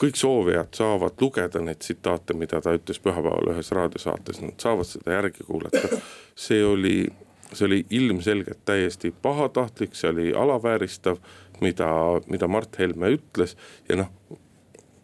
kõik 0.00 0.18
soovijad 0.18 0.74
saavad 0.76 1.20
lugeda 1.20 1.60
neid 1.62 1.80
tsitaate, 1.80 2.34
mida 2.36 2.60
ta 2.60 2.74
ütles 2.76 2.98
pühapäeval 3.02 3.52
ühes 3.54 3.70
raadiosaates, 3.72 4.40
nad 4.44 4.58
saavad 4.60 4.88
seda 4.88 5.14
järgi 5.20 5.46
kuulata. 5.46 6.00
see 6.34 6.64
oli, 6.64 7.06
see 7.52 7.66
oli 7.66 7.84
ilmselgelt 7.90 8.64
täiesti 8.64 9.14
pahatahtlik, 9.22 9.94
see 9.94 10.10
oli 10.10 10.32
alavääristav, 10.34 11.20
mida, 11.60 11.88
mida 12.26 12.48
Mart 12.48 12.78
Helme 12.78 13.14
ütles 13.16 13.56
ja 13.88 14.02
noh 14.02 14.12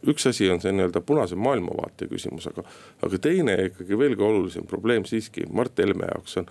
üks 0.08 0.26
asi 0.26 0.50
on 0.50 0.60
see 0.62 0.72
nii-öelda 0.74 1.02
punase 1.06 1.38
maailmavaate 1.38 2.08
küsimus, 2.10 2.48
aga, 2.50 2.64
aga 3.02 3.22
teine 3.22 3.56
ikkagi 3.68 3.98
veelgi 3.98 4.26
olulisem 4.26 4.66
probleem 4.66 5.06
siiski 5.08 5.46
Mart 5.52 5.78
Helme 5.78 6.10
jaoks 6.10 6.36
on, 6.42 6.50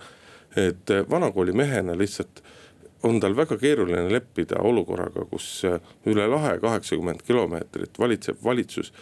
et 0.56 0.92
vanakooli 1.10 1.52
mehena 1.56 1.96
lihtsalt 1.98 2.42
on 3.02 3.20
tal 3.20 3.34
väga 3.36 3.56
keeruline 3.58 4.06
leppida 4.12 4.60
olukorraga, 4.62 5.24
kus 5.30 5.64
üle 6.06 6.26
lahe 6.30 6.54
kaheksakümmend 6.62 7.24
kilomeetrit 7.26 7.98
valitseb 7.98 8.38
valitsus, 8.44 8.92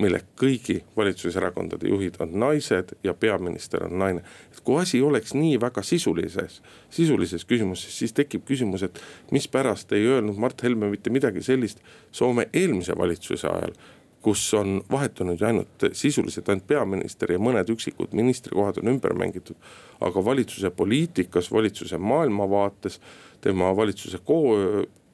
mille 0.00 0.22
kõigi 0.40 0.80
valitsuserakondade 0.96 1.88
juhid 1.88 2.16
on 2.24 2.32
naised 2.40 2.94
ja 3.04 3.14
peaminister 3.14 3.84
on 3.86 3.98
naine. 3.98 4.24
et 4.52 4.60
kui 4.64 4.80
asi 4.80 5.02
oleks 5.02 5.34
nii 5.34 5.60
väga 5.60 5.82
sisulises, 5.82 6.62
sisulises 6.90 7.44
küsimuses, 7.44 7.98
siis 7.98 8.12
tekib 8.12 8.44
küsimus, 8.48 8.82
et 8.82 9.00
mispärast 9.30 9.92
ei 9.92 10.06
öelnud 10.06 10.36
Mart 10.36 10.62
Helme 10.62 10.90
mitte 10.90 11.10
midagi 11.10 11.42
sellist 11.42 11.80
Soome 12.12 12.48
eelmise 12.52 12.96
valitsuse 12.98 13.48
ajal 13.48 13.74
kus 14.22 14.54
on 14.54 14.82
vahetunud 14.90 15.40
ju 15.40 15.46
ainult 15.46 15.84
sisuliselt 15.96 16.48
ainult 16.48 16.66
peaminister 16.68 17.32
ja 17.32 17.40
mõned 17.40 17.70
üksikud 17.72 18.12
ministrikohad 18.12 18.82
on 18.82 18.92
ümber 18.92 19.14
mängitud. 19.16 19.56
aga 20.00 20.24
valitsuse 20.24 20.70
poliitikas, 20.70 21.52
valitsuse 21.52 21.98
maailmavaates, 21.98 23.00
tema 23.40 23.76
valitsuse 23.76 24.18
ko 24.24 24.40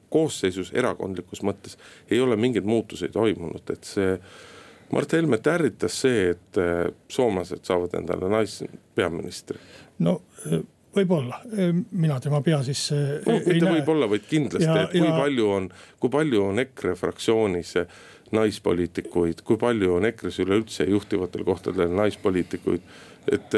koosseisus, 0.09 0.71
erakondlikus 0.73 1.41
mõttes 1.43 1.77
ei 2.11 2.19
ole 2.19 2.35
mingeid 2.35 2.65
muutuseid 2.65 3.11
toimunud, 3.11 3.63
et 3.69 3.83
see 3.83 4.19
Mart 4.91 5.13
Helmet 5.13 5.47
ärritas 5.47 5.99
see, 6.01 6.31
et 6.31 6.57
äh, 6.61 6.87
soomlased 7.11 7.65
saavad 7.67 7.95
endale 7.99 8.29
naispeaministri. 8.31 9.59
no 9.99 10.21
äh, 10.45 10.61
võib-olla, 10.95 11.41
äh, 11.51 11.73
mina 11.91 12.19
tema 12.23 12.41
pea 12.45 12.61
sisse 12.63 12.99
no, 13.25 13.39
mitte 13.45 13.73
võib-olla, 13.73 14.09
vaid 14.09 14.29
kindlasti, 14.29 14.69
et 14.69 14.95
kui 14.95 15.03
ja... 15.03 15.17
palju 15.17 15.49
on, 15.57 15.67
kui 15.99 16.13
palju 16.13 16.45
on 16.51 16.63
EKRE 16.63 16.95
fraktsioonis 16.99 17.75
naispoliitikuid, 18.35 19.43
kui 19.47 19.59
palju 19.59 19.93
on 19.99 20.07
EKRE-s 20.09 20.41
üleüldse 20.43 20.87
juhtivatel 20.89 21.45
kohtadel 21.47 21.93
naispoliitikuid 21.95 22.89
et 23.27 23.55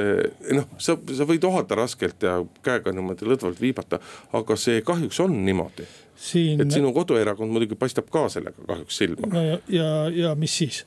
noh, 0.58 0.66
sa, 0.82 0.96
sa 0.98 1.26
võid 1.30 1.44
ohata 1.46 1.78
raskelt 1.78 2.24
ja 2.26 2.40
käega 2.66 2.90
niimoodi 2.94 3.28
lõdvalt 3.30 3.60
viibata, 3.62 4.00
aga 4.34 4.58
see 4.58 4.82
kahjuks 4.86 5.20
on 5.22 5.36
niimoodi 5.46 5.86
siin. 6.20 6.62
et 6.62 6.72
sinu 6.72 6.92
koduerakond 6.96 7.52
muidugi 7.54 7.78
paistab 7.80 8.10
ka 8.12 8.26
sellega 8.32 8.66
kahjuks 8.68 8.98
silma. 9.02 9.30
no 9.34 9.44
ja, 9.44 9.60
ja, 9.74 9.92
ja 10.16 10.34
mis 10.40 10.58
siis, 10.62 10.82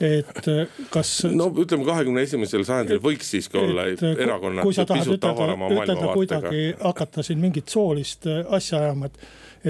et 0.00 0.48
kas. 0.94 1.12
no 1.32 1.50
ütleme, 1.52 1.86
kahekümne 1.88 2.24
esimesel 2.26 2.64
sajandil 2.68 3.02
võiks 3.04 3.32
siiski 3.34 3.60
olla 3.60 3.88
erakonnad 3.88 4.68
pisut 4.68 5.28
avarama 5.28 5.70
maailmavaatega. 5.74 6.54
hakata 6.84 7.26
siin 7.26 7.42
mingit 7.42 7.68
soolist 7.72 8.26
äh, 8.26 8.44
asja 8.58 8.82
ajama, 8.86 9.12
et 9.12 9.20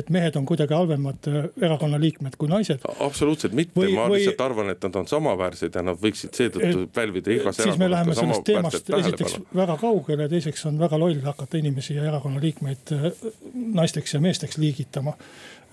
et 0.00 0.10
mehed 0.14 0.36
on 0.38 0.46
kuidagi 0.48 0.74
halvemad 0.76 1.28
äh, 1.30 1.48
erakonna 1.62 2.00
liikmed 2.00 2.38
kui 2.38 2.50
naised. 2.50 2.84
absoluutselt 3.04 3.56
mitte, 3.58 3.74
ma 3.94 4.06
või... 4.08 4.22
lihtsalt 4.22 4.42
arvan, 4.46 4.72
et 4.74 4.88
nad 4.88 4.98
on 5.02 5.10
samaväärsed 5.10 5.78
ja 5.78 5.84
nad 5.86 6.00
võiksid 6.02 6.38
seetõttu 6.38 6.88
pälvida 6.94 7.34
igas 7.34 7.60
erakonnas. 7.60 7.62
siis 7.64 7.82
me 7.82 7.90
läheme 7.92 8.16
sellest 8.18 8.46
teemast 8.48 8.92
esiteks 9.00 9.38
väga 9.56 9.78
kaugele, 9.80 10.28
teiseks 10.32 10.66
on 10.70 10.80
väga 10.80 11.00
loll 11.00 11.22
hakata 11.26 11.60
inimesi 11.60 11.98
ja 11.98 12.08
erakonna 12.08 12.42
liikmeid 12.42 12.96
äh, 12.96 13.08
naisteks 13.54 14.14
ja 14.14 14.22
meesteks 14.24 14.58
liigitama 14.62 15.16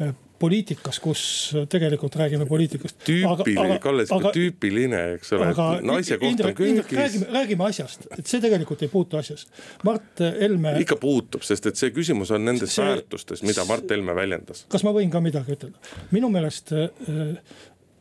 äh, 0.02 0.16
poliitikas, 0.40 1.00
kus 1.00 1.22
tegelikult 1.70 2.16
räägime 2.16 2.46
poliitikast. 2.46 2.98
tüüpiline, 3.08 3.78
Kalle, 3.80 4.06
tüüpiline, 4.34 5.02
eks 5.16 5.34
ole, 5.34 5.52
naise 5.86 6.18
koht 6.22 6.42
on 6.46 6.56
köögis. 6.56 6.92
räägime, 6.92 7.28
räägime 7.34 7.68
asjast, 7.70 8.08
et 8.18 8.28
see 8.28 8.42
tegelikult 8.44 8.84
ei 8.84 8.92
puutu 8.92 9.18
asjasse. 9.18 9.48
Mart 9.88 10.24
Helme. 10.40 10.76
ikka 10.84 10.98
puutub, 11.00 11.46
sest 11.48 11.70
et 11.72 11.80
see 11.80 11.94
küsimus 11.96 12.34
on 12.36 12.44
nendes 12.46 12.76
see, 12.76 12.84
väärtustes, 12.84 13.44
mida 13.48 13.66
Mart 13.70 13.90
Helme 13.90 14.16
väljendas. 14.16 14.66
kas 14.72 14.84
ma 14.88 14.94
võin 14.96 15.14
ka 15.14 15.22
midagi 15.24 15.56
ütelda? 15.56 15.96
minu 16.12 16.30
meelest 16.34 16.74
äh, 16.76 16.90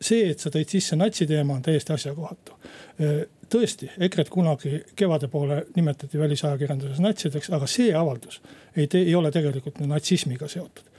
see, 0.01 0.27
et 0.31 0.43
sa 0.43 0.51
tõid 0.53 0.75
sisse 0.75 0.99
natsi 0.99 1.27
teema, 1.29 1.55
on 1.55 1.63
täiesti 1.63 1.95
asjakohatu. 1.95 2.57
Äh, 2.99 3.21
tõesti, 3.51 3.87
EKRE-t 3.95 4.33
kunagi 4.33 4.81
kevade 4.97 5.29
poole 5.31 5.61
nimetati 5.75 6.19
välisajakirjanduses 6.19 6.99
natsideks, 6.99 7.51
aga 7.55 7.69
see 7.69 7.93
avaldus 7.95 8.41
ei, 8.75 8.89
ei 8.99 9.15
ole 9.15 9.31
tegelikult 9.31 9.79
natsismiga 9.87 10.49
seotud 10.51 10.94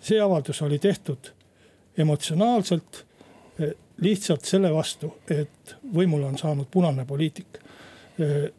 see 0.00 0.20
avaldus 0.20 0.62
oli 0.62 0.78
tehtud 0.78 1.32
emotsionaalselt 1.98 3.06
eh, 3.60 3.74
lihtsalt 4.00 4.44
selle 4.44 4.72
vastu, 4.74 5.12
et 5.30 5.76
võimule 5.94 6.26
on 6.26 6.38
saanud 6.38 6.68
punane 6.70 7.04
poliitik. 7.04 7.58
Eh, 8.18 8.50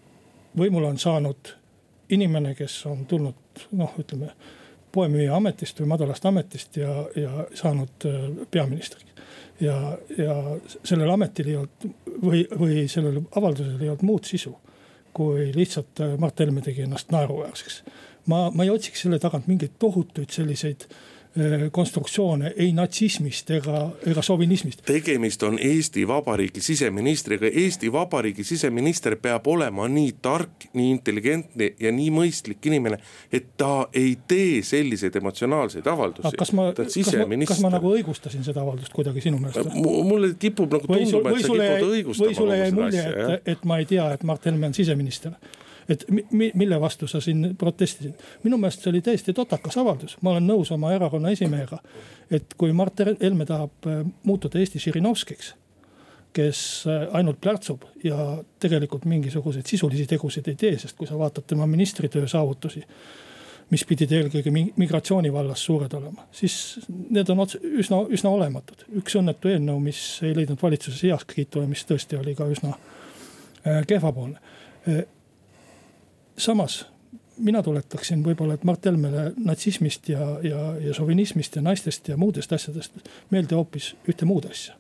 võimule 0.58 0.89
on 0.89 0.97
saanud 0.99 1.54
inimene, 2.10 2.56
kes 2.56 2.82
on 2.89 3.06
tulnud 3.06 3.67
noh, 3.78 3.93
ütleme 3.99 4.34
poemüüja 4.91 5.36
ametist 5.36 5.80
või 5.80 5.91
madalast 5.91 6.25
ametist 6.25 6.78
ja, 6.78 6.93
ja 7.15 7.45
saanud 7.54 8.08
peaministriks. 8.52 9.06
ja, 9.62 9.97
ja 10.17 10.36
sellel 10.84 11.10
ametil 11.13 11.52
ei 11.52 11.56
olnud 11.60 11.86
või, 12.23 12.41
või 12.60 12.88
sellel 12.89 13.21
avaldusel 13.36 13.78
ei 13.78 13.91
olnud 13.91 14.08
muud 14.08 14.25
sisu 14.25 14.56
kui 15.13 15.52
lihtsalt 15.54 16.02
Mart 16.17 16.39
Helme 16.39 16.62
tegi 16.62 16.82
ennast 16.82 17.12
naeruväärseks. 17.12 17.84
ma, 18.25 18.49
ma 18.49 18.63
ei 18.63 18.73
otsiks 18.73 19.06
selle 19.06 19.19
tagant 19.19 19.47
mingeid 19.47 19.78
tohutuid 19.80 20.34
selliseid 20.34 20.88
Äh, 20.89 21.17
konstruktsioone 21.71 22.53
ei 22.57 22.71
natsismist 22.73 23.51
ega, 23.53 23.83
ega 24.09 24.21
šovinismist. 24.25 24.81
tegemist 24.85 25.43
on 25.45 25.59
Eesti 25.61 26.07
Vabariigi 26.07 26.61
siseministriga, 26.61 27.51
Eesti 27.53 27.91
Vabariigi 27.93 28.43
siseminister 28.43 29.15
peab 29.21 29.47
olema 29.47 29.85
nii 29.87 30.15
tark, 30.21 30.65
nii 30.73 30.89
intelligentne 30.95 31.69
ja 31.79 31.91
nii 31.93 32.09
mõistlik 32.15 32.65
inimene. 32.65 32.97
et 33.31 33.45
ta 33.57 33.87
ei 33.93 34.17
tee 34.27 34.63
selliseid 34.65 35.15
emotsionaalseid 35.21 35.87
avaldusi. 35.87 36.33
kas 36.37 36.51
ma, 36.51 36.71
kas 36.73 36.97
ma, 37.05 37.45
kas 37.47 37.61
ma 37.61 37.73
nagu 37.77 37.93
õigustasin 37.93 38.43
seda 38.43 38.65
avaldust 38.65 38.93
kuidagi 38.93 39.21
sinu 39.21 39.37
meelest? 39.37 39.77
mulle 40.09 40.33
kipub 40.39 40.73
nagu 40.73 40.89
tunduma, 40.89 41.29
et 41.37 41.45
sa 41.45 41.53
kipud 41.53 41.89
õigustama. 41.93 42.29
või 42.29 42.41
sulle 42.41 42.61
jäi 42.63 42.71
mulje, 42.73 43.07
et, 43.09 43.53
et 43.53 43.65
ma 43.69 43.77
ei 43.77 43.85
tea, 43.85 44.11
et 44.17 44.25
Mart 44.25 44.49
Helme 44.49 44.73
on 44.73 44.73
siseminister 44.73 45.37
et 45.89 46.06
mi, 46.32 46.52
mille 46.54 46.82
vastu 46.82 47.08
sa 47.08 47.21
siin 47.21 47.56
protestisid. 47.58 48.13
minu 48.43 48.58
meelest 48.58 48.84
see 48.84 48.91
oli 48.91 49.02
täiesti 49.02 49.34
totakas 49.34 49.78
avaldus, 49.78 50.17
ma 50.21 50.36
olen 50.36 50.47
nõus 50.47 50.71
oma 50.73 50.93
erakonna 50.93 51.32
esimehega. 51.36 51.80
et 52.32 52.54
kui 52.58 52.73
Mart 52.73 53.02
Helme 53.21 53.45
tahab 53.45 53.88
äh, 53.88 54.06
muutuda 54.23 54.60
Eesti 54.60 54.80
Žirinovskiks 54.80 55.56
kes 56.34 56.84
äh, 56.88 57.08
ainult 57.15 57.41
plärtsub 57.41 57.88
ja 58.04 58.43
tegelikult 58.60 59.06
mingisuguseid 59.10 59.65
sisulisi 59.65 60.06
tegusid 60.08 60.47
ei 60.47 60.56
tee, 60.56 60.78
sest 60.78 60.97
kui 60.97 61.08
sa 61.08 61.17
vaatad 61.17 61.47
tema 61.47 61.67
ministritöö 61.67 62.28
saavutusi. 62.28 62.86
mis 63.69 63.84
pidid 63.86 64.10
eelkõige 64.17 64.49
migratsiooni 64.82 65.30
vallas 65.34 65.62
suured 65.62 65.93
olema, 65.93 66.23
siis 66.34 66.80
need 66.89 67.30
on 67.30 67.43
otse, 67.43 67.60
üsna, 67.62 67.99
üsna 68.10 68.30
olematud. 68.34 68.86
üks 69.02 69.17
õnnetu 69.19 69.52
eelnõu, 69.52 69.80
mis 69.80 69.99
ei 70.25 70.34
leidnud 70.36 70.62
valitsuses 70.62 71.04
heakskiitu 71.04 71.62
ja 71.62 71.69
mis 71.69 71.86
tõesti 71.86 72.17
oli 72.17 72.34
ka 72.36 72.47
üsna 72.49 72.73
äh, 72.73 73.86
kehvapoolne 73.88 74.39
samas 76.39 76.86
mina 77.39 77.63
tuletaksin 77.63 78.23
võib-olla, 78.23 78.56
et 78.58 78.65
Mart 78.67 78.86
Helmele 78.86 79.30
natsismist 79.38 80.10
ja, 80.12 80.25
ja, 80.43 80.60
ja 80.84 80.93
šovinismist 80.95 81.56
ja 81.56 81.63
naistest 81.63 82.08
ja 82.12 82.17
muudest 82.17 82.54
asjadest 82.54 82.99
meelde 83.34 83.58
hoopis 83.58 83.93
ühte 84.10 84.28
muud 84.30 84.49
asja. 84.49 84.75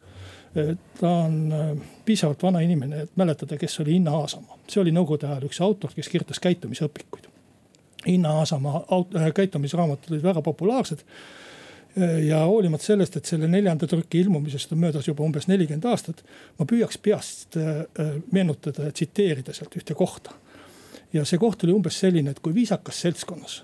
ta 0.99 1.09
on 1.09 1.51
äh, 1.53 1.71
piisavalt 2.05 2.43
vana 2.43 2.59
inimene, 2.65 3.03
et 3.05 3.11
mäletada, 3.15 3.57
kes 3.57 3.79
oli 3.79 3.95
Inna 3.99 4.15
Aasamaa, 4.17 4.57
see 4.67 4.81
oli 4.81 4.93
nõukogude 4.95 5.27
ajal 5.29 5.45
üks 5.45 5.61
autor, 5.61 5.93
kes 5.95 6.09
kirjutas 6.09 6.41
käitumisõpikuid. 6.41 7.27
Inna 8.09 8.39
Aasamaa 8.41 8.81
äh, 8.81 9.29
käitumisraamatud 9.35 10.15
olid 10.15 10.25
väga 10.25 10.41
populaarsed 10.41 11.05
äh, 11.05 12.17
ja 12.25 12.41
hoolimata 12.49 12.89
sellest, 12.89 13.19
et 13.19 13.29
selle 13.29 13.47
neljanda 13.47 13.87
trüki 13.87 14.23
ilmumisest 14.23 14.73
on 14.73 14.81
möödas 14.81 15.07
juba 15.07 15.23
umbes 15.23 15.47
nelikümmend 15.47 15.85
aastat. 15.85 16.25
ma 16.59 16.65
püüaks 16.65 16.97
peast 16.97 17.57
meenutada 18.31 18.89
ja 18.89 18.91
tsiteerida 18.91 19.53
sealt 19.53 19.77
ühte 19.77 19.93
kohta 19.93 20.33
ja 21.13 21.25
see 21.25 21.39
koht 21.41 21.63
oli 21.63 21.73
umbes 21.73 21.99
selline, 21.99 22.31
et 22.31 22.39
kui 22.39 22.53
viisakas 22.53 23.01
seltskonnas 23.01 23.63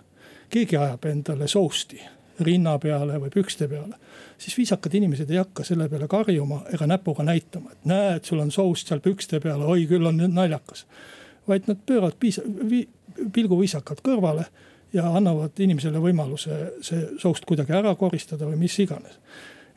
keegi 0.50 0.78
ajab 0.78 1.06
endale 1.10 1.48
sousti 1.48 2.00
rinna 2.46 2.76
peale 2.80 3.18
või 3.20 3.32
pükste 3.32 3.68
peale. 3.72 3.96
siis 4.38 4.58
viisakad 4.58 4.94
inimesed 4.94 5.30
ei 5.32 5.40
hakka 5.40 5.64
selle 5.64 5.88
peale 5.90 6.08
karjuma 6.08 6.62
ega 6.74 6.88
näpuga 6.88 7.24
näitama, 7.24 7.72
et 7.72 7.86
näed, 7.86 8.24
sul 8.24 8.40
on 8.44 8.52
soust 8.52 8.88
seal 8.88 9.00
pükste 9.00 9.40
peal, 9.40 9.62
oi 9.62 9.86
küll 9.88 10.06
on 10.06 10.20
naljakas. 10.34 10.86
vaid 11.48 11.68
nad 11.68 11.78
pööravad 11.86 12.18
piisa- 12.20 12.44
vi,, 12.70 12.88
pilgu 13.34 13.60
viisakalt 13.60 14.02
kõrvale 14.04 14.46
ja 14.94 15.08
annavad 15.16 15.60
inimesele 15.60 16.00
võimaluse 16.00 16.60
see 16.82 17.08
soust 17.20 17.46
kuidagi 17.46 17.74
ära 17.74 17.96
koristada 17.96 18.46
või 18.46 18.60
mis 18.60 18.80
iganes. 18.80 19.20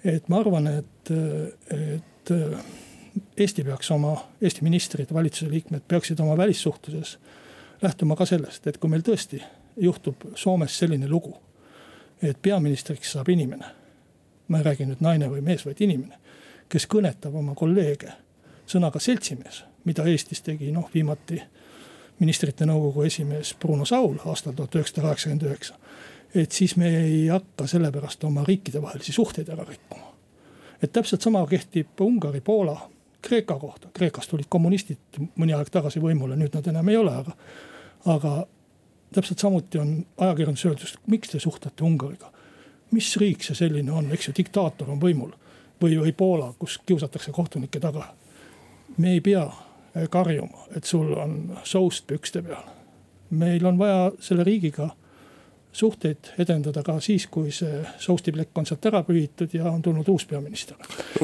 et 0.04 0.28
ma 0.28 0.40
arvan, 0.40 0.66
et, 0.66 1.10
et 1.70 2.34
Eesti 3.38 3.64
peaks 3.64 3.90
oma, 3.90 4.12
Eesti 4.42 4.62
ministrid, 4.62 5.10
valitsuse 5.14 5.50
liikmed 5.50 5.82
peaksid 5.88 6.20
oma 6.20 6.36
välissuhtluses 6.36 7.16
lähtuma 7.82 8.16
ka 8.16 8.26
sellest, 8.26 8.66
et 8.66 8.78
kui 8.78 8.90
meil 8.90 9.02
tõesti 9.02 9.42
juhtub 9.76 10.30
Soomes 10.34 10.78
selline 10.78 11.08
lugu, 11.08 11.34
et 12.22 12.38
peaministriks 12.42 13.12
saab 13.12 13.28
inimene. 13.28 13.64
ma 14.48 14.58
ei 14.58 14.64
räägi 14.64 14.86
nüüd 14.88 15.00
naine 15.04 15.26
või 15.28 15.42
mees, 15.44 15.66
vaid 15.66 15.80
inimene, 15.84 16.16
kes 16.68 16.86
kõnetab 16.88 17.34
oma 17.36 17.54
kolleege 17.54 18.12
sõnaga 18.66 19.00
seltsimees, 19.00 19.64
mida 19.84 20.06
Eestis 20.08 20.40
tegi 20.40 20.70
noh, 20.72 20.88
viimati 20.94 21.42
ministrite 22.18 22.66
nõukogu 22.66 23.04
esimees 23.06 23.54
Bruno 23.60 23.84
Saul 23.84 24.16
aastal 24.24 24.56
tuhat 24.56 24.74
üheksasada 24.74 25.06
kaheksakümmend 25.06 25.42
üheksa. 25.42 25.74
et 26.34 26.52
siis 26.52 26.76
me 26.76 26.88
ei 26.96 27.26
hakka 27.28 27.66
sellepärast 27.66 28.24
oma 28.24 28.44
riikidevahelisi 28.44 29.12
suhteid 29.12 29.48
ära 29.48 29.64
rikkuma. 29.64 30.14
et 30.82 30.92
täpselt 30.92 31.22
sama 31.22 31.46
kehtib 31.46 32.00
Ungari, 32.00 32.40
Poola 32.40 32.90
Kreeka 33.22 33.58
kohta, 33.58 33.88
Kreekas 33.94 34.28
tulid 34.30 34.46
kommunistid 34.48 35.18
mõni 35.36 35.54
aeg 35.56 35.70
tagasi 35.74 36.00
võimule, 36.00 36.36
nüüd 36.38 36.54
nad 36.54 36.66
enam 36.70 36.88
ei 36.88 36.96
ole, 36.96 37.14
aga. 37.24 37.34
aga 38.06 38.32
täpselt 39.14 39.38
samuti 39.38 39.78
on 39.78 39.94
ajakirjandus 40.18 40.64
öeldud, 40.68 40.98
miks 41.06 41.32
te 41.32 41.40
suhtlete 41.40 41.84
Ungariga. 41.84 42.32
mis 42.90 43.16
riik 43.16 43.42
see 43.44 43.54
selline 43.54 43.92
on, 43.92 44.12
eks 44.12 44.28
ju, 44.28 44.32
diktaator 44.36 44.90
on 44.90 45.00
võimul 45.00 45.32
või, 45.82 45.98
või 46.00 46.12
Poola, 46.12 46.52
kus 46.58 46.78
kiusatakse 46.86 47.32
kohtunikke 47.32 47.80
taga. 47.80 48.14
me 48.98 49.12
ei 49.12 49.20
pea 49.20 49.50
karjuma, 50.10 50.66
et 50.76 50.84
sul 50.84 51.12
on 51.12 51.58
soust 51.64 52.06
pükste 52.06 52.42
peal. 52.42 52.64
meil 53.30 53.66
on 53.66 53.78
vaja 53.78 54.12
selle 54.20 54.44
riigiga 54.44 54.90
suhteid 55.78 56.32
edendada 56.38 56.82
ka 56.86 56.98
siis, 57.04 57.26
kui 57.30 57.52
see 57.54 57.82
soustiplekk 58.02 58.58
on 58.58 58.66
sealt 58.68 58.88
ära 58.90 59.02
pühitud 59.06 59.54
ja 59.54 59.70
on 59.70 59.82
tulnud 59.82 60.08
uus 60.08 60.26
peaminister. 60.26 60.76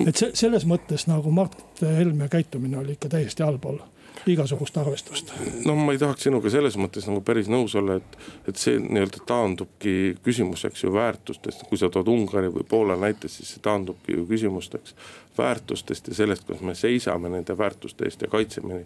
et 0.07 0.17
see, 0.17 0.31
selles 0.35 0.67
mõttes 0.69 1.09
nagu 1.11 1.31
Mart 1.35 1.83
Helme 1.83 2.29
käitumine 2.29 2.79
oli 2.79 2.99
ikka 2.99 3.11
täiesti 3.17 3.43
allpool 3.43 3.81
igasugust 4.27 4.77
arvestust. 4.79 5.33
no 5.65 5.75
ma 5.77 5.93
ei 5.93 5.99
tahaks 6.01 6.27
sinuga 6.27 6.51
selles 6.53 6.79
mõttes 6.81 7.09
nagu 7.09 7.21
päris 7.25 7.51
nõus 7.53 7.75
olla, 7.79 7.99
et, 8.01 8.17
et 8.49 8.61
see 8.61 8.79
nii-öelda 8.81 9.25
taandubki 9.29 10.15
küsimuseks 10.25 10.87
ju 10.87 10.93
väärtustest, 10.95 11.67
kui 11.69 11.81
sa 11.81 11.91
tood 11.93 12.09
Ungari 12.13 12.53
või 12.55 12.67
Poola 12.69 12.97
näite, 13.01 13.29
siis 13.29 13.55
see 13.55 13.65
taandubki 13.65 14.17
ju 14.17 14.27
küsimusteks 14.31 14.97
väärtustest 15.39 16.09
ja 16.09 16.15
sellest, 16.15 16.47
kas 16.47 16.63
me 16.63 16.77
seisame 16.79 17.29
nende 17.33 17.59
väärtuste 17.59 18.07
eest 18.07 18.23
ja 18.23 18.31
kaitseme 18.31 18.85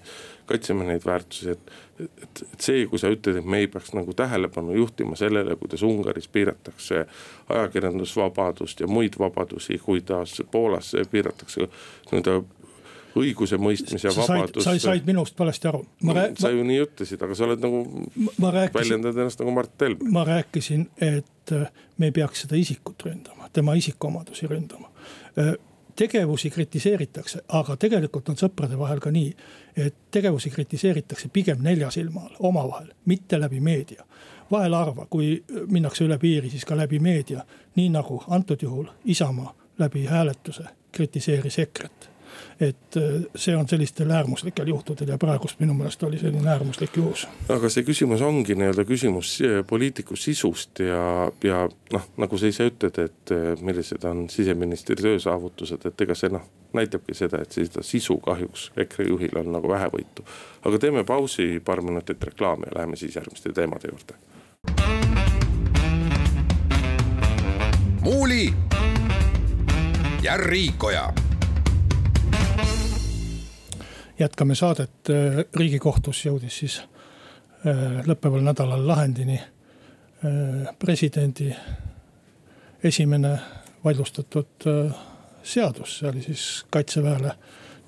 kaitseme 0.48 0.84
neid 0.84 1.04
väärtusi, 1.06 1.50
et. 1.50 1.72
et, 2.00 2.42
et 2.42 2.60
see, 2.64 2.86
kui 2.88 2.98
sa 2.98 3.10
ütled, 3.12 3.40
et 3.40 3.44
me 3.44 3.60
ei 3.62 3.68
peaks 3.68 3.92
nagu 3.96 4.14
tähelepanu 4.16 4.76
juhtima 4.76 5.16
sellele, 5.18 5.56
kuidas 5.60 5.82
Ungaris 5.84 6.28
piiratakse 6.32 7.04
ajakirjandusvabadust 7.48 8.80
ja 8.80 8.88
muid 8.88 9.18
vabadusi, 9.18 9.78
kuidas 9.84 10.38
Poolas 10.50 10.94
piiratakse 11.10 11.68
nii-öelda 11.68 12.38
õigusemõistmise 13.22 14.12
vabadus. 14.16 14.64
sa 14.64 14.74
said 14.78 15.07
minust 15.07 15.38
valesti 15.38 15.68
aru. 15.70 15.85
No, 16.02 16.16
sa 16.38 16.50
ju 16.54 16.66
nii 16.66 16.83
ütlesid, 16.87 17.22
aga 17.24 17.37
sa 17.38 17.46
oled 17.48 17.62
nagu, 17.64 17.83
väljendad 18.74 19.16
ennast 19.16 19.40
nagu 19.42 19.54
Mart 19.54 19.74
Helme. 19.81 20.11
ma 20.14 20.24
rääkisin, 20.28 20.88
et 20.96 21.54
äh, 21.54 21.70
me 21.98 22.11
ei 22.11 22.12
peaks 22.12 22.46
seda 22.46 22.59
isikut 22.59 23.02
ründama, 23.07 23.50
tema 23.52 23.74
isikuomadusi 23.78 24.50
ründama 24.50 24.90
äh, 25.38 25.54
tegevusi 25.98 26.50
kritiseeritakse, 26.50 27.40
aga 27.48 27.76
tegelikult 27.76 28.28
on 28.31 28.38
sõprade 28.38 28.78
vahel 28.78 29.00
ka 29.02 29.11
nii, 29.11 29.31
et 29.76 29.96
tegevusi 30.14 30.50
kritiseeritakse 30.54 31.31
pigem 31.35 31.62
nelja 31.62 31.90
silma 31.90 32.22
all, 32.26 32.37
omavahel, 32.50 32.92
mitte 33.11 33.40
läbi 33.40 33.61
meedia. 33.61 34.04
vahel 34.50 34.74
harva, 34.74 35.07
kui 35.11 35.42
minnakse 35.66 36.04
üle 36.04 36.18
piiri, 36.18 36.50
siis 36.50 36.64
ka 36.64 36.76
läbi 36.76 36.98
meedia, 36.98 37.42
nii 37.76 37.88
nagu 37.92 38.22
antud 38.28 38.62
juhul 38.62 38.87
Isamaa 39.04 39.54
läbi 39.78 40.04
hääletuse 40.07 40.64
kritiseeris 40.92 41.59
EKRE-t 41.59 42.17
et 42.60 42.96
äh, 42.96 43.24
see 43.36 43.56
on 43.56 43.68
sellistel 43.68 44.10
äärmuslikel 44.10 44.68
juhtudel 44.68 45.08
ja 45.08 45.18
praegust 45.18 45.60
minu 45.60 45.74
meelest 45.74 46.02
oli 46.02 46.18
selline 46.18 46.50
äärmuslik 46.50 46.96
juhus. 46.96 47.26
aga 47.48 47.68
see 47.68 47.84
küsimus 47.86 48.22
ongi 48.22 48.56
nii-öelda 48.58 48.84
küsimus 48.88 49.36
äh, 49.42 49.60
poliitiku 49.66 50.16
sisust 50.16 50.82
ja, 50.82 51.30
ja 51.44 51.68
noh, 51.92 52.08
nagu 52.16 52.38
sa 52.38 52.50
ise 52.50 52.68
ütled, 52.70 52.98
et 53.04 53.34
äh, 53.34 53.52
millised 53.62 54.04
on 54.08 54.26
siseministri 54.32 54.96
töösaavutused, 54.98 55.86
et 55.86 56.06
ega 56.06 56.16
see 56.18 56.32
noh, 56.34 56.46
näitabki 56.74 57.14
seda, 57.14 57.42
et 57.42 57.54
seda 57.54 57.84
sisu 57.86 58.18
kahjuks 58.24 58.70
EKRE 58.76 59.08
juhil 59.08 59.38
on 59.40 59.52
nagu 59.52 59.70
vähevõitu. 59.70 60.26
aga 60.64 60.78
teeme 60.78 61.04
pausi, 61.04 61.60
paar 61.64 61.82
minutit 61.82 62.24
reklaami 62.24 62.70
ja 62.70 62.80
läheme 62.80 62.96
siis 62.96 63.16
järgmiste 63.16 63.52
teemade 63.52 63.92
juurde. 63.92 64.18
muuli 68.02 68.54
ja 70.22 70.36
Riikoja 70.36 71.12
jätkame 74.18 74.54
saadet, 74.54 75.11
äh, 75.11 75.44
riigikohtus 75.57 76.24
jõudis 76.26 76.59
siis 76.62 76.81
äh, 77.66 78.00
lõppeval 78.07 78.42
nädalal 78.44 78.87
lahendini 78.87 79.38
äh, 79.38 80.72
presidendi 80.78 81.52
esimene 82.85 83.37
vaidlustatud 83.85 84.66
seadus, 85.42 85.98
see 85.98 86.09
oli 86.11 86.22
siis 86.22 86.42
kaitseväele 86.70 87.33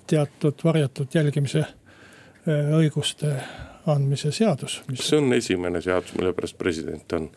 teatud 0.07 0.63
varjatud 0.65 1.15
jälgimise 1.15 1.65
õiguste 2.47 3.31
andmise 3.91 4.33
seadus. 4.35 4.81
kas 4.89 5.11
see 5.11 5.19
on 5.19 5.35
esimene 5.35 5.83
seadus, 5.83 6.15
mille 6.19 6.33
pärast 6.35 6.59
president 6.59 7.13
on 7.13 7.29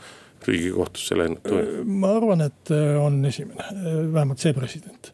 riigikohtusse 0.48 1.18
läinud? 1.18 1.50
ma 1.86 2.14
arvan, 2.18 2.46
et 2.46 2.74
on 3.02 3.20
esimene, 3.26 3.68
vähemalt 4.14 4.42
see 4.46 4.54
president. 4.54 5.14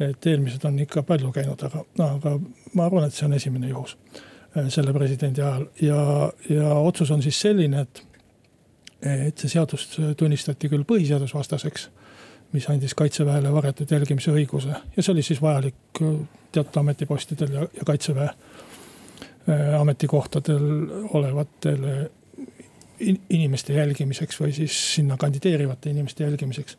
Et 0.00 0.26
eelmised 0.26 0.64
on 0.64 0.78
ikka 0.78 1.02
palju 1.02 1.32
käinud, 1.34 1.62
aga, 1.66 1.84
aga 2.04 2.34
ma 2.74 2.84
arvan, 2.86 3.08
et 3.08 3.14
see 3.14 3.26
on 3.26 3.34
esimene 3.34 3.70
juhus 3.72 3.96
selle 4.72 4.92
presidendi 4.96 5.42
ajal 5.44 5.66
ja, 5.82 6.02
ja 6.50 6.74
otsus 6.74 7.10
on 7.14 7.22
siis 7.22 7.40
selline, 7.40 7.82
et 7.84 8.04
et 9.02 9.38
see 9.38 9.52
seadus 9.52 9.84
tunnistati 10.18 10.66
küll 10.70 10.82
põhiseadusvastaseks, 10.88 11.84
mis 12.50 12.64
andis 12.72 12.96
kaitseväele 12.98 13.52
varjatud 13.54 13.90
jälgimise 13.94 14.32
õiguse 14.34 14.72
ja 14.72 15.02
see 15.02 15.12
oli 15.12 15.22
siis 15.22 15.42
vajalik 15.42 16.00
äh, 16.02 16.16
teatud 16.52 16.80
ametipostidel 16.80 17.52
ja, 17.54 17.66
ja 17.76 17.86
kaitseväe 17.86 18.28
äh, 18.28 19.80
ametikohtadel 19.80 20.64
olevatele 21.14 22.10
inimeste 23.30 23.76
jälgimiseks 23.76 24.40
või 24.40 24.50
siis 24.56 24.74
sinna 24.96 25.16
kandideerivate 25.16 25.92
inimeste 25.92 26.24
jälgimiseks. 26.24 26.78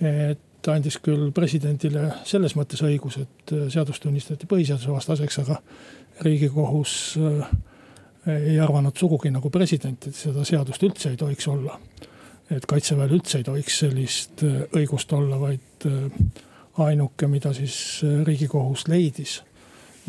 et 0.00 0.44
andis 0.68 0.98
küll 1.00 1.30
presidendile 1.32 2.10
selles 2.28 2.56
mõttes 2.58 2.82
õigus, 2.84 3.16
et 3.22 3.54
äh, 3.56 3.66
seadus 3.72 4.00
tunnistati 4.00 4.48
põhiseadusvastaseks, 4.50 5.40
aga 5.44 5.60
riigikohus 6.20 6.94
ei 8.26 8.60
arvanud 8.60 8.96
sugugi 8.96 9.30
nagu 9.32 9.50
president, 9.50 10.06
et 10.06 10.16
seda 10.16 10.44
seadust 10.44 10.82
üldse 10.84 11.12
ei 11.12 11.16
tohiks 11.20 11.48
olla. 11.48 11.78
et 12.50 12.64
kaitseväel 12.66 13.12
üldse 13.14 13.38
ei 13.38 13.44
tohiks 13.46 13.76
sellist 13.78 14.42
äh, 14.42 14.64
õigust 14.74 15.12
olla, 15.14 15.36
vaid 15.38 15.84
äh, 15.86 16.08
ainuke, 16.82 17.28
mida 17.30 17.52
siis 17.54 18.00
äh, 18.02 18.24
riigikohus 18.26 18.88
leidis, 18.90 19.36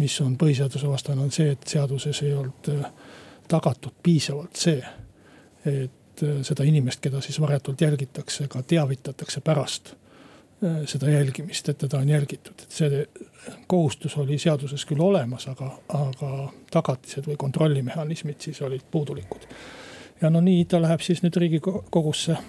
mis 0.02 0.16
on 0.26 0.34
põhiseadusevastane, 0.42 1.22
on 1.22 1.32
see, 1.32 1.52
et 1.54 1.68
seaduses 1.70 2.24
ei 2.26 2.34
olnud 2.34 2.72
tagatud 3.48 3.94
piisavalt 4.02 4.58
see, 4.58 4.82
et 5.70 6.24
seda 6.42 6.66
inimest, 6.66 7.04
keda 7.04 7.22
siis 7.22 7.38
varjatult 7.42 7.82
jälgitakse, 7.82 8.48
ka 8.50 8.64
teavitatakse 8.66 9.44
pärast 9.46 9.94
seda 10.86 11.10
jälgimist, 11.10 11.70
et 11.70 11.78
teda 11.82 11.98
on 11.98 12.10
jälgitud, 12.10 12.54
et 12.62 12.72
see 12.72 13.06
kohustus 13.68 14.18
oli 14.22 14.38
seaduses 14.38 14.86
küll 14.86 15.02
olemas, 15.02 15.48
aga, 15.50 15.72
aga 15.98 16.52
tagatised 16.72 17.26
või 17.26 17.38
kontrollimehhanismid 17.42 18.42
siis 18.46 18.62
olid 18.62 18.82
puudulikud. 18.92 19.48
ja 20.22 20.30
no 20.30 20.42
nii 20.42 20.66
ta 20.66 20.82
läheb 20.82 21.02
siis 21.02 21.24
nüüd 21.24 21.36
riigikogusse 21.42 22.38
äh, 22.38 22.44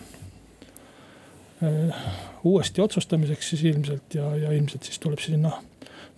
uuesti 2.44 2.80
otsustamiseks 2.84 3.48
siis 3.48 3.62
ilmselt 3.72 4.14
ja, 4.14 4.36
ja 4.36 4.52
ilmselt 4.52 4.82
siis 4.84 4.98
tuleb 4.98 5.18
sinna 5.18 5.52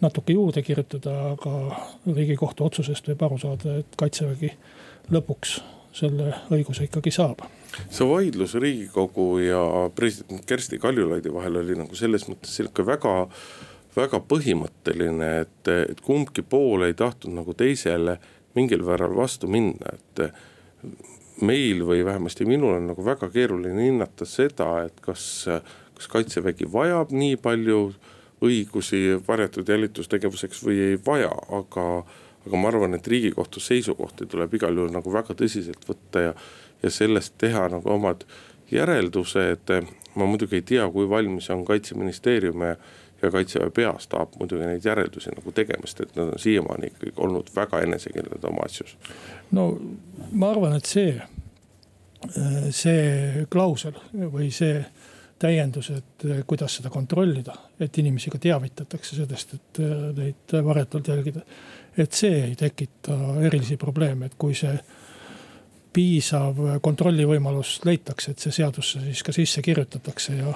natuke 0.00 0.32
juurde 0.32 0.62
kirjutada, 0.62 1.30
aga 1.30 1.80
riigikohtu 2.06 2.64
otsusest 2.64 3.08
võib 3.08 3.22
aru 3.22 3.38
saada, 3.38 3.78
et 3.84 3.96
kaitsevägi 3.96 4.50
lõpuks 5.14 5.60
selle 5.94 6.32
õiguse 6.54 6.88
ikkagi 6.88 7.12
saab. 7.14 7.44
see 7.90 8.06
vaidlus 8.08 8.54
riigikogu 8.54 9.38
ja 9.42 9.62
president 9.94 10.44
Kersti 10.46 10.78
Kaljulaidi 10.78 11.32
vahel 11.34 11.62
oli 11.62 11.78
nagu 11.78 11.94
selles 11.98 12.28
mõttes 12.30 12.56
sihuke 12.58 12.86
väga 12.86 13.14
väga 13.94 14.20
põhimõtteline, 14.28 15.28
et, 15.44 15.70
et 15.70 16.00
kumbki 16.04 16.42
pool 16.42 16.86
ei 16.86 16.96
tahtnud 16.98 17.38
nagu 17.38 17.54
teisele 17.54 18.18
mingil 18.54 18.82
määral 18.86 19.14
vastu 19.16 19.50
minna, 19.50 19.94
et. 19.94 20.42
meil 21.42 21.80
või 21.82 22.04
vähemasti 22.06 22.44
minul 22.46 22.76
on 22.76 22.84
nagu 22.92 23.04
väga 23.04 23.26
keeruline 23.34 23.88
hinnata 23.88 24.26
seda, 24.28 24.84
et 24.86 25.00
kas, 25.02 25.24
kas 25.96 26.06
kaitsevägi 26.12 26.68
vajab 26.70 27.10
nii 27.10 27.36
palju 27.42 27.80
õigusi 28.44 29.16
varjatud 29.26 29.68
jälitustegevuseks 29.68 30.62
või 30.62 30.78
ei 30.90 31.00
vaja, 31.06 31.32
aga. 31.58 32.04
Aga 32.46 32.56
ma 32.56 32.68
arvan, 32.68 32.94
et 32.94 33.06
riigikohtu 33.06 33.60
seisukohti 33.60 34.26
tuleb 34.26 34.54
igal 34.54 34.76
juhul 34.76 34.92
nagu 34.92 35.12
väga 35.12 35.36
tõsiselt 35.38 35.86
võtta 35.88 36.28
ja, 36.28 36.34
ja 36.82 36.90
sellest 36.90 37.38
teha 37.38 37.68
nagu 37.72 37.90
omad 37.90 38.26
järeldused. 38.70 39.72
ma 40.14 40.26
muidugi 40.26 40.60
ei 40.60 40.62
tea, 40.62 40.84
kui 40.90 41.08
valmis 41.08 41.50
on 41.50 41.64
kaitseministeerium 41.64 42.62
ja 42.62 42.76
ja 43.24 43.30
kaitseväe 43.30 43.70
peastaap 43.70 44.36
muidugi 44.38 44.66
neid 44.66 44.84
järeldusi 44.84 45.32
nagu 45.34 45.52
tegemist, 45.52 46.00
et 46.00 46.16
nad 46.16 46.32
on 46.32 46.38
siiamaani 46.38 46.90
ikkagi 46.92 47.14
olnud 47.16 47.48
väga 47.56 47.80
enesekindlad 47.86 48.44
oma 48.44 48.66
asjus. 48.66 48.96
no 49.50 49.68
ma 50.32 50.50
arvan, 50.50 50.76
et 50.76 50.88
see, 50.88 51.14
see 52.70 53.46
klausel 53.50 53.96
või 54.12 54.50
see 54.54 54.84
täiendus, 55.38 55.90
et 55.90 56.26
kuidas 56.46 56.78
seda 56.78 56.90
kontrollida, 56.90 57.56
et 57.80 57.98
inimesi 57.98 58.30
ka 58.32 58.38
teavitatakse 58.40 59.16
sellest, 59.16 59.56
et 59.58 59.80
neid 60.16 60.54
varjatult 60.64 61.08
jälgida. 61.08 61.42
Et 61.98 62.12
see 62.12 62.42
ei 62.50 62.54
tekita 62.58 63.16
erilisi 63.46 63.76
probleeme, 63.80 64.26
et 64.26 64.38
kui 64.38 64.54
see 64.58 64.74
piisav 65.94 66.58
kontrollivõimalus 66.82 67.78
leitakse, 67.86 68.32
et 68.32 68.42
see 68.42 68.54
seadusse 68.54 69.02
siis 69.04 69.22
ka 69.22 69.34
sisse 69.34 69.62
kirjutatakse 69.62 70.38
ja 70.40 70.54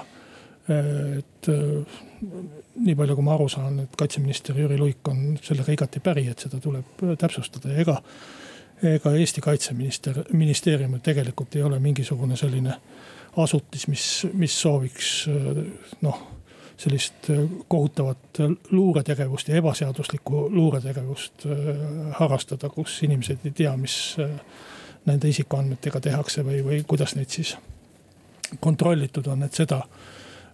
et 0.69 1.49
äh, 1.49 1.99
nii 2.75 2.95
palju, 2.95 3.15
kui 3.17 3.25
ma 3.25 3.33
aru 3.33 3.47
saan, 3.49 3.79
et 3.85 3.95
kaitseminister 3.97 4.57
Jüri 4.59 4.77
Luik 4.77 5.07
on 5.09 5.39
sellega 5.41 5.73
igati 5.73 6.01
päri, 6.03 6.27
et 6.29 6.45
seda 6.45 6.59
tuleb 6.61 7.01
täpsustada 7.19 7.73
ja 7.73 7.81
ega. 7.85 7.97
ega 8.85 9.11
Eesti 9.11 9.41
kaitseminister, 9.43 10.21
ministeeriumil 10.31 11.01
tegelikult 11.03 11.55
ei 11.55 11.63
ole 11.67 11.79
mingisugune 11.83 12.37
selline 12.39 12.77
asutis, 13.43 13.87
mis, 13.91 14.05
mis 14.33 14.55
sooviks 14.61 15.09
äh, 15.31 15.63
noh 16.05 16.21
sellist 16.79 17.27
kohutavat 17.67 18.39
luuretegevust 18.71 19.49
ja 19.51 19.57
ebaseaduslikku 19.59 20.45
luuretegevust 20.53 21.45
äh, 21.45 21.81
harrastada, 22.19 22.69
kus 22.69 23.01
inimesed 23.03 23.43
ei 23.45 23.51
tea, 23.51 23.75
mis 23.77 24.15
nende 25.05 25.29
isikuandmetega 25.31 25.99
tehakse 26.09 26.45
või, 26.45 26.63
või 26.63 26.83
kuidas 26.87 27.15
neid 27.15 27.29
siis 27.33 27.57
kontrollitud 28.59 29.27
on, 29.27 29.43
et 29.43 29.55
seda 29.55 29.83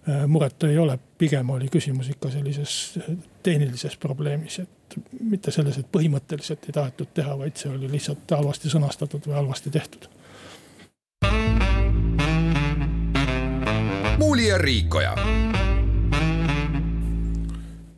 Äh, 0.08 0.26
muret 0.26 0.62
ei 0.62 0.78
ole, 0.78 0.98
pigem 1.18 1.50
oli 1.50 1.66
küsimus 1.68 2.06
ikka 2.12 2.30
sellises 2.30 2.94
äh, 2.98 3.16
tehnilises 3.42 3.96
probleemis, 3.96 4.60
et 4.62 4.94
mitte 5.20 5.50
selles, 5.50 5.80
et 5.80 5.88
põhimõtteliselt 5.90 6.68
ei 6.68 6.76
tahetud 6.76 7.10
teha, 7.14 7.34
vaid 7.40 7.58
see 7.58 7.72
oli 7.72 7.90
lihtsalt 7.90 8.36
halvasti 8.38 8.70
sõnastatud 8.70 9.26
või 9.26 9.34
halvasti 9.40 9.74
tehtud. 9.74 10.06
muuli 14.18 14.46
ja 14.46 14.58
Riikoja. 14.58 15.14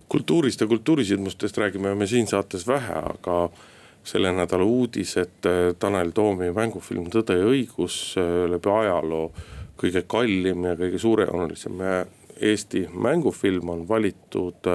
Kultuurist 0.09 0.61
ja 0.61 0.66
kultuurisündmustest 0.66 1.59
räägime 1.59 1.94
me 1.94 2.07
siin 2.07 2.27
saates 2.27 2.66
vähe, 2.66 3.03
aga 3.12 3.51
selle 4.05 4.33
nädala 4.33 4.64
uudis, 4.64 5.16
et 5.21 5.47
äh, 5.47 5.75
Tanel 5.79 6.11
Toomi 6.16 6.51
mängufilm 6.57 7.11
Tõde 7.12 7.37
ja 7.38 7.49
õigus 7.49 8.16
läbi 8.49 8.71
ajaloo 8.73 9.33
kõige 9.79 10.03
kallim 10.11 10.64
ja 10.66 10.77
kõige 10.79 10.99
suurejoonelisem 10.99 11.83
Eesti 12.38 12.87
mängufilm 12.92 13.68
on 13.68 13.88
valitud. 13.88 14.66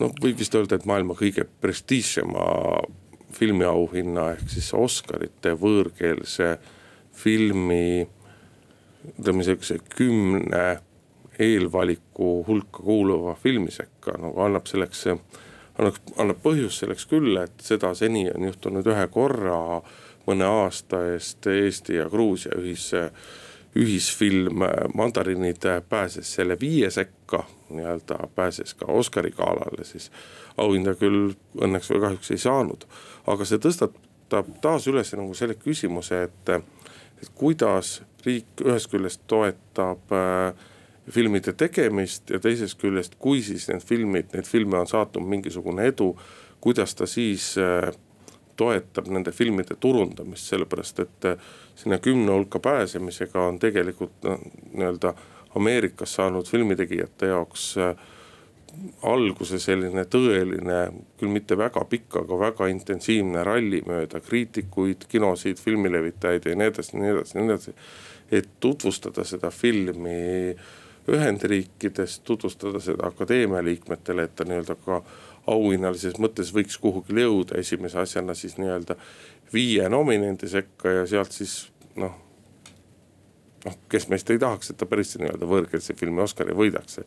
noh, 0.00 0.12
võib 0.22 0.38
vist 0.38 0.54
öelda, 0.54 0.76
et 0.76 0.86
maailma 0.88 1.14
kõige 1.16 1.44
prestiižsema 1.60 2.46
filmiauhinna 3.36 4.30
ehk 4.34 4.50
siis 4.50 4.72
Oscarite 4.74 5.54
võõrkeelse 5.60 6.56
filmi. 7.12 8.08
ütleme 9.08 9.44
sihukese 9.44 9.78
kümne 9.96 10.80
eelvaliku 11.38 12.44
hulka 12.46 12.82
kuuluva 12.82 13.34
filmi 13.34 13.70
sekka, 13.70 14.16
nagu 14.18 14.40
annab 14.42 14.66
selleks, 14.66 15.06
annab, 15.78 15.98
annab 16.16 16.40
põhjust 16.42 16.84
selleks 16.84 17.06
küll, 17.10 17.36
et 17.42 17.62
seda 17.62 17.94
seni 17.94 18.26
on 18.34 18.48
juhtunud 18.50 18.86
ühe 18.86 19.06
korra 19.14 19.58
mõne 20.28 20.48
aasta 20.48 21.04
eest 21.14 21.46
Eesti 21.46 22.00
ja 22.00 22.08
Gruusia 22.10 22.58
ühise 22.58 23.08
ühisfilm 23.78 24.64
Mandarinid 24.94 25.62
pääses 25.88 26.34
selle 26.34 26.56
viie 26.60 26.90
sekka, 26.90 27.44
nii-öelda 27.70 28.28
pääses 28.34 28.74
ka 28.74 28.86
Oscari 28.88 29.30
galale, 29.30 29.84
siis 29.84 30.10
auhinda 30.56 30.94
küll 30.98 31.34
õnneks 31.60 31.92
või 31.92 32.00
kahjuks 32.00 32.30
ei 32.34 32.42
saanud. 32.42 32.86
aga 33.26 33.44
see 33.44 33.60
tõstatab 33.62 34.48
taas 34.64 34.88
üles 34.88 35.12
nagu 35.14 35.34
selle 35.34 35.54
küsimuse, 35.54 36.22
et, 36.22 36.50
et 37.22 37.30
kuidas 37.34 38.00
riik 38.26 38.64
ühest 38.64 38.90
küljest 38.90 39.22
toetab 39.30 40.16
äh, 40.16 40.66
filmide 41.14 41.52
tegemist 41.52 42.30
ja 42.30 42.40
teisest 42.42 42.78
küljest, 42.80 43.16
kui 43.18 43.42
siis 43.42 43.68
need 43.70 43.84
filmid, 43.84 44.32
neid 44.34 44.48
filme 44.48 44.78
on 44.80 44.90
saatnud 44.90 45.26
mingisugune 45.28 45.88
edu, 45.92 46.12
kuidas 46.60 46.94
ta 46.98 47.06
siis 47.06 47.54
äh, 47.58 47.90
toetab 48.58 49.08
nende 49.14 49.32
filmide 49.32 49.76
turundamist, 49.80 50.50
sellepärast 50.50 51.02
et 51.04 51.28
äh, 51.30 51.50
sinna 51.78 51.98
kümne 52.02 52.32
hulka 52.34 52.60
pääsemisega 52.62 53.48
on 53.52 53.58
tegelikult 53.62 54.22
noh, 54.26 54.46
nii-öelda 54.72 55.14
Ameerikas 55.56 56.12
saanud 56.18 56.46
filmitegijate 56.46 57.30
jaoks 57.30 57.70
äh, 57.80 57.94
alguse 59.08 59.58
selline 59.62 60.04
tõeline, 60.10 60.80
küll 61.18 61.32
mitte 61.32 61.56
väga 61.58 61.82
pikk, 61.88 62.20
aga 62.22 62.38
väga 62.40 62.68
intensiivne 62.72 63.42
ralli 63.46 63.80
mööda 63.86 64.20
kriitikuid, 64.22 65.06
kinosid, 65.10 65.60
filmilevitajaid 65.62 66.50
ja 66.50 66.58
nii 66.58 66.70
edasi, 66.72 66.98
nii 66.98 67.14
edasi, 67.14 67.38
nii 67.38 67.48
edasi. 67.48 67.74
et 68.30 68.48
tutvustada 68.60 69.24
seda 69.24 69.50
filmi 69.50 70.54
Ühendriikides, 71.08 72.18
tutvustada 72.20 72.80
seda 72.84 73.08
akadeemia 73.08 73.62
liikmetele, 73.64 74.28
et 74.28 74.36
ta 74.36 74.44
nii-öelda 74.44 74.76
ka 74.84 75.02
auhinnalises 75.48 76.18
mõttes 76.20 76.52
võiks 76.52 76.76
kuhugile 76.82 77.24
jõuda 77.24 77.58
esimese 77.62 78.00
asjana 78.02 78.36
siis 78.36 78.58
nii-öelda 78.60 78.98
viie 79.52 79.88
nominendi 79.88 80.48
sekka 80.48 81.00
ja 81.00 81.06
sealt 81.08 81.32
siis 81.32 81.60
noh 81.96 82.28
noh, 83.64 83.76
kes 83.90 84.08
meist 84.08 84.30
ei 84.30 84.38
tahaks, 84.38 84.70
et 84.70 84.78
ta 84.80 84.86
päris 84.86 85.16
nii-öelda 85.18 85.48
võõrkeelse 85.48 85.96
filmi 85.98 86.22
Oscari 86.22 86.54
võidaks. 86.56 87.00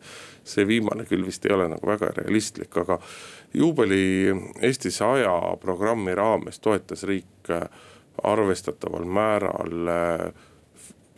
see 0.44 0.68
viimane 0.68 1.06
küll 1.10 1.26
vist 1.26 1.46
ei 1.46 1.54
ole 1.56 1.68
nagu 1.72 1.88
väga 1.88 2.12
realistlik, 2.18 2.76
aga 2.78 3.00
juubeli 3.54 4.34
Eesti 4.62 4.92
saja 4.92 5.34
programmi 5.62 6.16
raames 6.16 6.60
toetas 6.60 7.04
riik 7.04 7.52
arvestataval 8.24 9.06
määral 9.06 9.88
äh, 9.88 10.32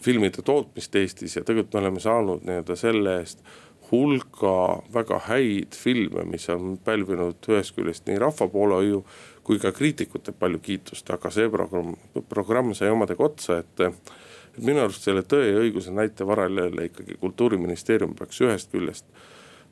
filmide 0.03 0.43
tootmist 0.45 0.95
Eestis 0.95 1.37
ja 1.37 1.43
tegelikult 1.43 1.73
me 1.73 1.83
oleme 1.83 2.03
saanud 2.03 2.43
nii-öelda 2.47 2.75
selle 2.79 3.19
eest 3.21 3.43
hulka 3.91 4.81
väga 4.93 5.19
häid 5.27 5.75
filme, 5.77 6.23
mis 6.25 6.47
on 6.49 6.77
pälvinud 6.85 7.49
ühest 7.51 7.75
küljest 7.75 8.07
nii 8.07 8.19
rahva 8.21 8.47
poolehoiu 8.49 9.03
kui 9.43 9.59
ka 9.59 9.73
kriitikute 9.75 10.31
palju 10.39 10.59
kiitust, 10.63 11.09
aga 11.11 11.29
see 11.33 11.49
programm, 11.51 11.93
programm 12.29 12.71
sai 12.77 12.89
omadega 12.93 13.27
otsa, 13.27 13.59
et 13.59 14.63
minu 14.63 14.83
arust 14.83 15.05
selle 15.05 15.25
Tõe 15.27 15.51
ja 15.51 15.61
õiguse 15.61 15.93
näite 15.93 16.25
varal 16.27 16.57
jälle 16.57 16.87
ikkagi 16.89 17.19
kultuuriministeerium 17.21 18.15
peaks 18.17 18.41
ühest 18.45 18.71
küljest 18.71 19.05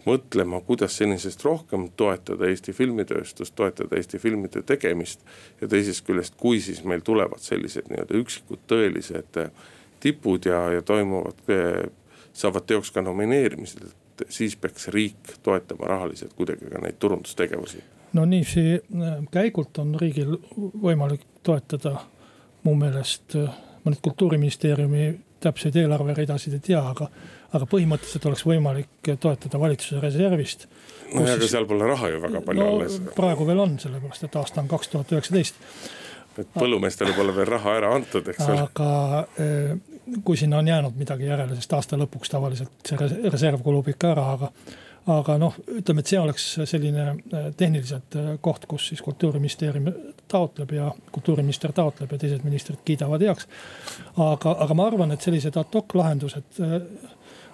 mõtlema, 0.05 0.61
kuidas 0.65 0.95
senisest 0.97 1.43
rohkem 1.45 1.87
toetada 1.97 2.47
Eesti 2.49 2.73
filmitööstust, 2.73 3.53
toetada 3.55 3.95
Eesti 3.95 4.17
filmide 4.19 4.63
tegemist. 4.65 5.21
ja 5.61 5.67
teisest 5.67 6.05
küljest, 6.05 6.35
kui 6.37 6.59
siis 6.59 6.83
meil 6.83 7.01
tulevad 7.05 7.39
sellised 7.39 7.89
nii-öelda 7.89 8.17
üksikud 8.17 8.65
tõelised 8.67 9.37
tipud 10.01 10.45
ja, 10.45 10.65
ja 10.75 10.81
toimuvad, 10.81 11.41
saavad 12.33 12.67
teoks 12.67 12.91
ka 12.91 13.03
nomineerimised, 13.05 13.83
et 13.85 14.01
siis 14.29 14.55
peaks 14.55 14.87
riik 14.87 15.35
toetama 15.43 15.87
rahaliselt 15.87 16.33
kuidagi 16.37 16.69
ka 16.71 16.81
neid 16.81 16.99
turundustegevusi. 16.99 17.83
no 18.13 18.25
niiviisi 18.25 18.63
äh, 18.75 19.17
käigult 19.31 19.77
on 19.77 19.95
riigil 19.99 20.37
võimalik 20.83 21.21
toetada 21.43 21.95
mu 22.63 22.75
meelest, 22.75 23.35
äh, 23.35 23.53
ma 23.83 23.93
nüüd 23.93 24.01
kultuuriministeeriumi 24.01 25.05
täpseid 25.41 25.75
eelarveridasid 25.81 26.53
ei 26.53 26.65
tea, 26.65 26.81
aga, 26.85 27.07
aga 27.53 27.67
põhimõtteliselt 27.69 28.27
oleks 28.29 28.43
võimalik 28.45 29.13
toetada 29.19 29.59
valitsuse 29.59 30.01
reservist. 30.03 30.67
no 31.13 31.25
ja, 31.25 31.37
aga 31.39 31.47
seal 31.47 31.65
pole 31.69 31.87
raha 31.87 32.11
ju 32.13 32.21
väga 32.21 32.43
palju 32.45 32.63
no, 32.63 32.75
alles. 32.75 32.99
praegu 33.15 33.47
veel 33.47 33.63
on, 33.63 33.79
sellepärast 33.81 34.27
et 34.27 34.39
aasta 34.43 34.61
on 34.61 34.69
kaks 34.71 34.93
tuhat 34.93 35.17
üheksateist 35.17 35.59
et 36.39 36.47
põllumeestele 36.55 37.15
pole 37.15 37.33
veel 37.35 37.49
raha 37.49 37.73
ära 37.81 37.95
antud, 37.95 38.27
eks 38.31 38.45
ole. 38.47 38.67
aga 38.69 38.91
kui 40.23 40.37
sinna 40.37 40.57
on 40.57 40.67
jäänud 40.67 40.95
midagi 40.97 41.25
järele, 41.25 41.55
sest 41.55 41.73
aasta 41.73 41.99
lõpuks 41.99 42.31
tavaliselt 42.31 42.87
see 42.87 43.29
reserv 43.29 43.61
kulub 43.65 43.91
ikka 43.91 44.15
ära, 44.15 44.25
aga. 44.35 44.51
aga 45.11 45.37
noh, 45.41 45.55
ütleme, 45.79 46.03
et 46.03 46.11
see 46.11 46.19
oleks 46.21 46.47
selline 46.69 47.05
eh, 47.11 47.47
tehniliselt 47.57 48.17
eh, 48.19 48.27
koht, 48.41 48.67
kus 48.69 48.91
siis 48.91 49.01
kultuuriministeerium 49.01 49.89
taotleb 50.29 50.75
ja 50.77 50.91
kultuuriminister 51.11 51.73
taotleb 51.73 52.11
ja 52.11 52.21
teised 52.21 52.45
ministrid 52.45 52.83
kiidavad 52.85 53.23
heaks. 53.25 53.47
aga, 54.17 54.55
aga 54.65 54.77
ma 54.77 54.87
arvan, 54.91 55.15
et 55.15 55.25
sellised 55.25 55.57
ad 55.57 55.73
hoc 55.73 55.97
lahendused 55.97 56.61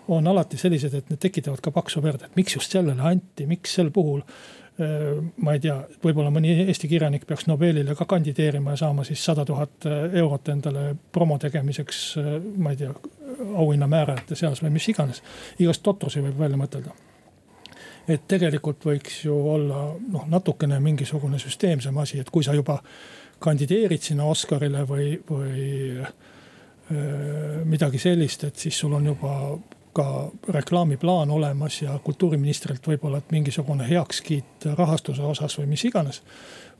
on 0.08 0.28
alati 0.28 0.58
sellised, 0.60 0.94
et 0.96 1.10
need 1.12 1.20
tekitavad 1.20 1.60
ka 1.64 1.72
paksu 1.72 2.04
verd, 2.04 2.24
et 2.24 2.36
miks 2.40 2.56
just 2.56 2.72
sellele 2.72 3.04
anti, 3.04 3.48
miks 3.48 3.76
sel 3.80 3.92
puhul 3.96 4.24
Äh, 4.24 4.67
ma 5.42 5.54
ei 5.56 5.62
tea, 5.62 5.76
võib-olla 6.04 6.30
mõni 6.34 6.52
Eesti 6.68 6.86
kirjanik 6.90 7.24
peaks 7.26 7.48
Nobelile 7.50 7.96
ka 7.98 8.06
kandideerima 8.06 8.76
ja 8.76 8.84
saama 8.84 9.06
siis 9.08 9.24
sada 9.26 9.46
tuhat 9.46 9.88
äh, 9.90 10.14
eurot 10.22 10.50
endale 10.54 10.92
promo 11.12 11.40
tegemiseks, 11.42 12.02
äh, 12.22 12.28
ma 12.62 12.74
ei 12.74 12.78
tea, 12.84 12.92
auhinnamäärajate 13.48 14.38
seas 14.38 14.62
või 14.62 14.76
mis 14.76 14.86
iganes. 14.94 15.24
igast 15.60 15.82
totrusi 15.84 16.22
võib 16.22 16.38
välja 16.40 16.60
mõtelda. 16.62 16.94
et 18.08 18.28
tegelikult 18.28 18.86
võiks 18.86 19.24
ju 19.26 19.36
olla 19.54 19.96
noh, 20.12 20.28
natukene 20.28 20.80
mingisugune 20.80 21.40
süsteemsem 21.40 21.98
asi, 21.98 22.20
et 22.20 22.30
kui 22.30 22.44
sa 22.44 22.54
juba 22.54 22.78
kandideerid 23.40 24.02
sinna 24.02 24.26
Oscarile 24.26 24.86
või, 24.88 25.18
või 25.30 26.06
midagi 27.66 28.00
sellist, 28.00 28.44
et 28.44 28.56
siis 28.56 28.78
sul 28.80 28.94
on 28.94 29.06
juba 29.06 29.34
ka 29.98 30.08
reklaamiplaan 30.54 31.32
olemas 31.34 31.82
ja 31.82 31.98
kultuuriministrilt 32.04 32.86
võib-olla 32.88 33.22
mingisugune 33.32 33.88
heakskiit 33.90 34.70
rahastuse 34.78 35.26
osas 35.26 35.58
või 35.60 35.72
mis 35.74 35.86
iganes. 35.90 36.22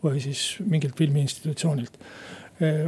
või 0.04 0.20
siis 0.22 0.58
mingilt 0.62 0.94
filmiinstitutsioonilt. 0.98 1.98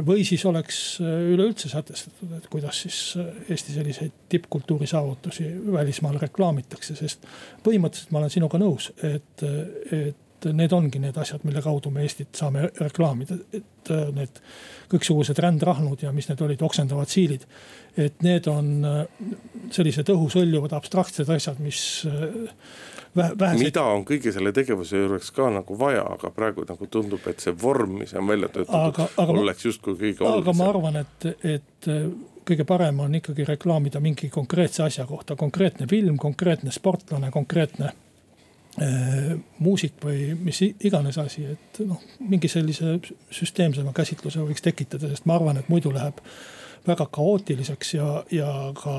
või 0.06 0.24
siis 0.24 0.44
oleks 0.46 1.00
üleüldse 1.00 1.68
sätestatud, 1.68 2.32
et 2.36 2.46
kuidas 2.50 2.82
siis 2.82 3.18
Eesti 3.48 3.72
selliseid 3.72 4.12
tippkultuuri 4.28 4.86
saavutusi 4.86 5.50
välismaal 5.72 6.18
reklaamitakse, 6.18 6.94
sest 6.94 7.26
põhimõtteliselt 7.66 8.10
ma 8.10 8.18
olen 8.18 8.30
sinuga 8.30 8.58
nõus, 8.58 8.92
et, 9.02 9.42
et 9.92 10.29
et 10.46 10.56
need 10.56 10.72
ongi 10.72 11.00
need 11.02 11.16
asjad, 11.20 11.44
mille 11.44 11.62
kaudu 11.64 11.92
me 11.94 12.04
Eestit 12.04 12.36
saame 12.38 12.68
reklaamida, 12.80 13.36
et 13.56 13.92
äh, 13.92 14.06
need 14.16 14.40
kõiksugused 14.90 15.38
rändrahnud 15.42 16.02
ja 16.02 16.12
mis 16.14 16.28
need 16.30 16.40
olid, 16.44 16.62
oksendavad 16.66 17.10
siilid. 17.10 17.46
et 17.96 18.22
need 18.22 18.46
on 18.50 18.70
äh, 18.86 19.02
sellised 19.74 20.08
õhusõljuvad 20.12 20.74
abstraktsed 20.78 21.30
asjad, 21.30 21.60
mis 21.60 22.06
äh, 22.08 22.26
vähesed. 23.14 23.64
mida 23.64 23.84
on 23.84 24.04
kõige 24.08 24.32
selle 24.32 24.52
tegevuse 24.56 24.96
juures 24.96 25.30
ka 25.34 25.50
nagu 25.50 25.78
vaja, 25.78 26.04
aga 26.16 26.30
praegu 26.34 26.64
nagu 26.68 26.86
tundub, 26.86 27.26
et 27.30 27.40
see 27.40 27.54
vorm, 27.62 27.98
mis 28.02 28.14
on 28.14 28.28
välja 28.30 28.50
töötatud, 28.54 29.24
oleks 29.36 29.66
justkui 29.66 29.96
kõige 29.96 30.26
olulisem. 30.26 30.44
aga 30.44 30.58
ma 30.58 30.68
arvan, 30.70 31.00
et, 31.04 31.30
et 31.44 31.90
kõige 32.50 32.66
parem 32.66 33.00
on 33.04 33.14
ikkagi 33.14 33.44
reklaamida 33.46 34.00
mingi 34.02 34.30
konkreetse 34.32 34.82
asja 34.82 35.06
kohta, 35.06 35.36
konkreetne 35.36 35.86
film, 35.90 36.16
konkreetne 36.18 36.72
sportlane, 36.74 37.30
konkreetne 37.30 37.92
muusik 39.58 39.98
või 40.04 40.30
mis 40.38 40.60
iganes 40.62 41.18
asi, 41.18 41.42
et 41.52 41.80
noh, 41.84 42.00
mingi 42.22 42.48
sellise 42.48 42.94
süsteemsema 43.34 43.92
käsitluse 43.92 44.44
võiks 44.46 44.62
tekitada, 44.62 45.10
sest 45.10 45.26
ma 45.26 45.34
arvan, 45.36 45.58
et 45.58 45.68
muidu 45.68 45.90
läheb 45.92 46.20
väga 46.86 47.06
kaootiliseks 47.12 47.94
ja, 47.94 48.08
ja 48.30 48.50
ka 48.78 48.94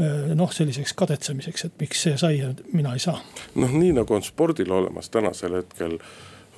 äh, 0.00 0.32
noh, 0.34 0.52
selliseks 0.52 0.94
kadetsemiseks, 0.98 1.68
et 1.68 1.80
miks 1.80 2.02
see 2.06 2.16
sai 2.20 2.38
ja 2.38 2.52
mina 2.72 2.94
ei 2.96 3.02
saa. 3.02 3.20
noh, 3.54 3.74
nii 3.74 3.92
nagu 4.00 4.16
on 4.16 4.24
spordil 4.26 4.72
olemas 4.72 5.10
tänasel 5.10 5.60
hetkel 5.60 5.98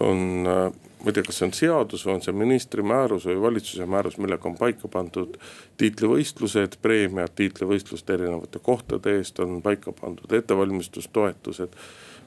on, 0.00 0.46
äh, 0.46 0.72
ma 1.06 1.12
ei 1.12 1.14
tea, 1.14 1.22
kas 1.22 1.36
see 1.38 1.46
on 1.46 1.54
seadus 1.54 2.02
või 2.02 2.16
on 2.16 2.24
see 2.24 2.34
ministri 2.34 2.82
määrus 2.82 3.28
või 3.30 3.36
valitsuse 3.44 3.86
määrus, 3.86 4.16
millega 4.18 4.48
on 4.50 4.56
paika 4.58 4.90
pandud 4.90 5.36
tiitlivõistlused, 5.78 6.80
preemiad 6.82 7.36
tiitlivõistluste 7.38 8.16
erinevate 8.16 8.58
kohtade 8.58 9.14
eest 9.20 9.38
on 9.44 9.60
paika 9.62 9.94
pandud 9.94 10.34
ettevalmistustoetused 10.34 11.78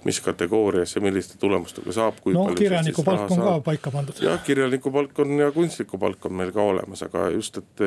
mis 0.03 0.21
kategooriasse, 0.23 0.99
milliste 1.03 1.35
tulemustega 1.37 1.91
saab. 1.91 2.21
no 2.25 2.45
kirjaniku 2.55 3.03
palk 3.03 3.31
on 3.31 3.41
ka 3.43 3.55
paika 3.65 3.91
pandud. 3.91 4.21
jah, 4.23 4.39
kirjaniku 4.43 4.91
palk 4.95 5.19
on 5.19 5.35
ja 5.39 5.51
kunstniku 5.51 5.99
palk 5.99 6.25
on 6.25 6.37
meil 6.39 6.53
ka 6.55 6.61
olemas, 6.61 7.03
aga 7.03 7.27
just, 7.35 7.59
et, 7.59 7.83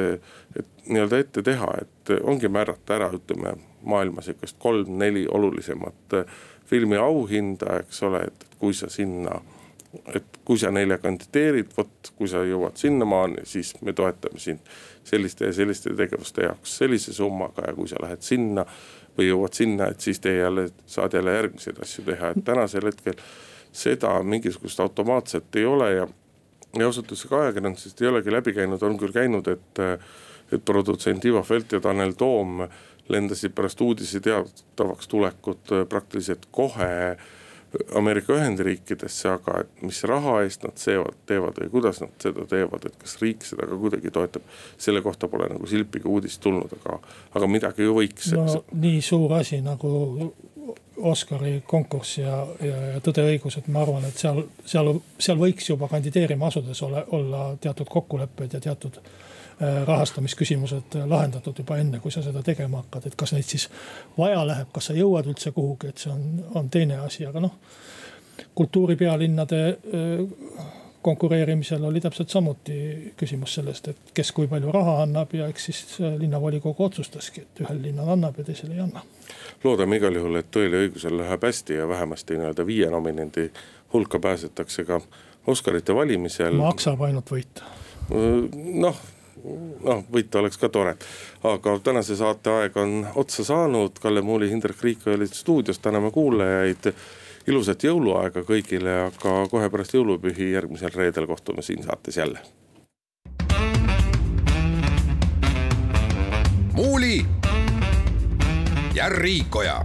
et 0.57 0.69
nii-öelda 0.87 1.23
ette 1.25 1.43
teha, 1.43 1.71
et 1.81 2.13
ongi 2.21 2.53
määrata 2.53 2.99
ära, 2.99 3.09
ütleme 3.17 3.57
maailma 3.83 4.21
sihukest 4.21 4.61
kolm-neli 4.61 5.25
olulisemat 5.31 6.21
filmi 6.69 7.01
auhinda, 7.01 7.81
eks 7.81 8.05
ole, 8.09 8.27
et 8.29 8.47
kui 8.61 8.77
sa 8.77 8.93
sinna 8.93 9.41
et 10.15 10.39
kui 10.45 10.59
sa 10.59 10.71
neile 10.73 10.97
kandideerid, 10.99 11.73
vot 11.77 12.13
kui 12.17 12.29
sa 12.31 12.43
jõuad 12.47 12.79
sinnamaani, 12.81 13.45
siis 13.49 13.75
me 13.85 13.93
toetame 13.97 14.41
sind 14.41 14.73
selliste 15.05 15.51
ja 15.51 15.57
selliste 15.57 15.93
tegevuste 15.97 16.47
jaoks 16.47 16.77
sellise 16.81 17.13
summaga 17.13 17.67
ja 17.69 17.75
kui 17.77 17.91
sa 17.91 18.01
lähed 18.03 18.25
sinna 18.25 18.65
või 19.19 19.29
jõuad 19.29 19.57
sinna, 19.57 19.91
et 19.93 20.01
siis 20.01 20.21
tee 20.21 20.39
jälle, 20.39 20.69
saad 20.87 21.13
jälle 21.13 21.35
järgmiseid 21.37 21.81
asju 21.85 22.05
teha, 22.07 22.33
et 22.33 22.45
tänasel 22.45 22.89
hetkel 22.89 23.19
seda 23.73 24.15
mingisugust 24.23 24.81
automaatset 24.81 25.61
ei 25.61 25.67
ole 25.69 25.91
ja. 25.93 26.09
ja 26.79 26.87
ausalt 26.87 27.13
öeldes 27.13 27.29
ka 27.29 27.43
ajakirjandusest 27.43 28.03
ei 28.03 28.09
olegi 28.09 28.33
läbi 28.33 28.57
käinud, 28.57 28.83
on 28.83 28.97
küll 29.01 29.13
käinud, 29.13 29.49
et, 29.53 29.85
et 30.53 30.65
produtsent 30.65 31.25
Ivo 31.25 31.43
Felt 31.45 31.73
ja 31.73 31.81
Tanel 31.81 32.17
Toom 32.17 32.65
lendasid 33.13 33.53
pärast 33.53 33.81
uudise 33.81 34.21
teatavaks 34.25 35.09
tulekut 35.09 35.77
praktiliselt 35.89 36.47
kohe 36.51 37.17
Ameerika 37.97 38.35
Ühendriikidesse, 38.37 39.29
aga 39.33 39.63
mis 39.81 40.03
raha 40.09 40.43
eest 40.45 40.67
nad 40.67 40.77
seevad, 40.81 41.17
teevad 41.27 41.57
või 41.63 41.71
kuidas 41.73 42.03
nad 42.03 42.13
seda 42.21 42.45
teevad, 42.49 42.85
et 42.89 42.97
kas 43.01 43.17
riik 43.23 43.47
seda 43.49 43.69
ka 43.69 43.79
kuidagi 43.81 44.13
toetab. 44.13 44.43
selle 44.79 45.03
kohta 45.03 45.29
pole 45.29 45.49
nagu 45.49 45.67
silpiga 45.67 46.09
uudist 46.09 46.41
tulnud, 46.45 46.73
aga, 46.81 46.99
aga 47.35 47.49
midagi 47.49 47.87
ju 47.89 47.97
võiks. 47.97 48.33
no 48.37 48.65
nii 48.73 49.01
suur 49.03 49.33
asi 49.41 49.61
nagu 49.65 50.33
Oscari 51.03 51.63
konkurss 51.67 52.19
ja, 52.19 52.47
ja, 52.61 52.77
ja 52.93 53.01
Tõde 53.01 53.25
ja 53.25 53.33
õigus, 53.33 53.57
et 53.59 53.69
ma 53.73 53.83
arvan, 53.83 54.05
et 54.07 54.19
seal, 54.21 54.45
seal, 54.69 54.93
seal 55.19 55.41
võiks 55.41 55.71
juba 55.71 55.89
kandideerima 55.91 56.47
asudes 56.53 56.83
ole, 56.87 57.03
olla 57.17 57.57
teatud 57.61 57.89
kokkulepped 57.91 58.53
ja 58.53 58.61
teatud 58.61 59.01
rahastamisküsimused 59.61 60.97
lahendatud 61.07 61.59
juba 61.59 61.77
enne, 61.79 62.01
kui 62.01 62.13
sa 62.13 62.23
seda 62.23 62.43
tegema 62.43 62.83
hakkad, 62.83 63.07
et 63.07 63.17
kas 63.19 63.35
neid 63.37 63.47
siis 63.49 63.69
vaja 64.19 64.45
läheb, 64.47 64.71
kas 64.75 64.91
sa 64.91 64.97
jõuad 64.97 65.29
üldse 65.31 65.53
kuhugi, 65.53 65.93
et 65.93 66.05
see 66.05 66.13
on, 66.13 66.23
on 66.59 66.71
teine 66.71 66.99
asi, 67.05 67.27
aga 67.27 67.43
noh. 67.45 67.59
kultuuripealinnade 68.55 69.61
äh, 69.69 70.71
konkureerimisel 71.03 71.85
oli 71.85 72.01
täpselt 72.01 72.29
samuti 72.29 73.13
küsimus 73.17 73.55
sellest, 73.55 73.89
et 73.89 74.13
kes 74.15 74.33
kui 74.33 74.47
palju 74.49 74.73
raha 74.73 75.01
annab 75.03 75.35
ja 75.35 75.49
eks 75.51 75.65
siis 75.65 75.81
linnavolikogu 76.19 76.85
otsustaski, 76.85 77.43
et 77.43 77.63
ühel 77.65 77.83
linnal 77.83 78.13
annab 78.15 78.39
ja 78.39 78.45
teisel 78.47 78.71
ei 78.71 78.81
anna. 78.81 79.03
loodame 79.65 79.99
igal 79.99 80.15
juhul, 80.15 80.39
et 80.39 80.51
Tõele 80.55 80.85
õigusel 80.87 81.19
läheb 81.19 81.47
hästi 81.49 81.81
ja 81.81 81.89
vähemasti 81.89 82.39
nii-öelda 82.39 82.67
viie 82.67 82.91
nominendi 82.91 83.51
hulka 83.93 84.19
pääsetakse 84.19 84.85
ka 84.85 85.01
Oscarite 85.47 85.95
valimisel. 85.95 86.55
maksab 86.55 87.03
ainult 87.03 87.31
võita. 87.35 87.67
noh 88.55 89.03
noh, 89.45 90.05
võita 90.13 90.41
oleks 90.41 90.59
ka 90.59 90.69
tore. 90.69 90.97
aga 91.43 91.79
tänase 91.85 92.17
saate 92.17 92.51
aeg 92.51 92.77
on 92.77 93.07
otsa 93.15 93.45
saanud, 93.45 93.99
Kalle 94.01 94.23
Muuli, 94.23 94.51
Hindrek 94.51 94.83
Riik 94.83 95.07
olid 95.07 95.35
stuudios, 95.35 95.79
täname 95.79 96.11
kuulajaid 96.11 96.93
ilusat 97.47 97.85
jõuluaega 97.85 98.45
kõigile, 98.47 98.99
aga 99.09 99.47
kohe 99.51 99.71
pärast 99.71 99.95
jõulupühi 99.95 100.53
järgmisel 100.53 100.95
reedel 100.95 101.27
kohtume 101.27 101.63
siin 101.63 101.83
saates 101.83 102.17
jälle. 102.17 102.41
muuli 106.73 107.27
ja 108.95 109.09
Riikoja 109.09 109.85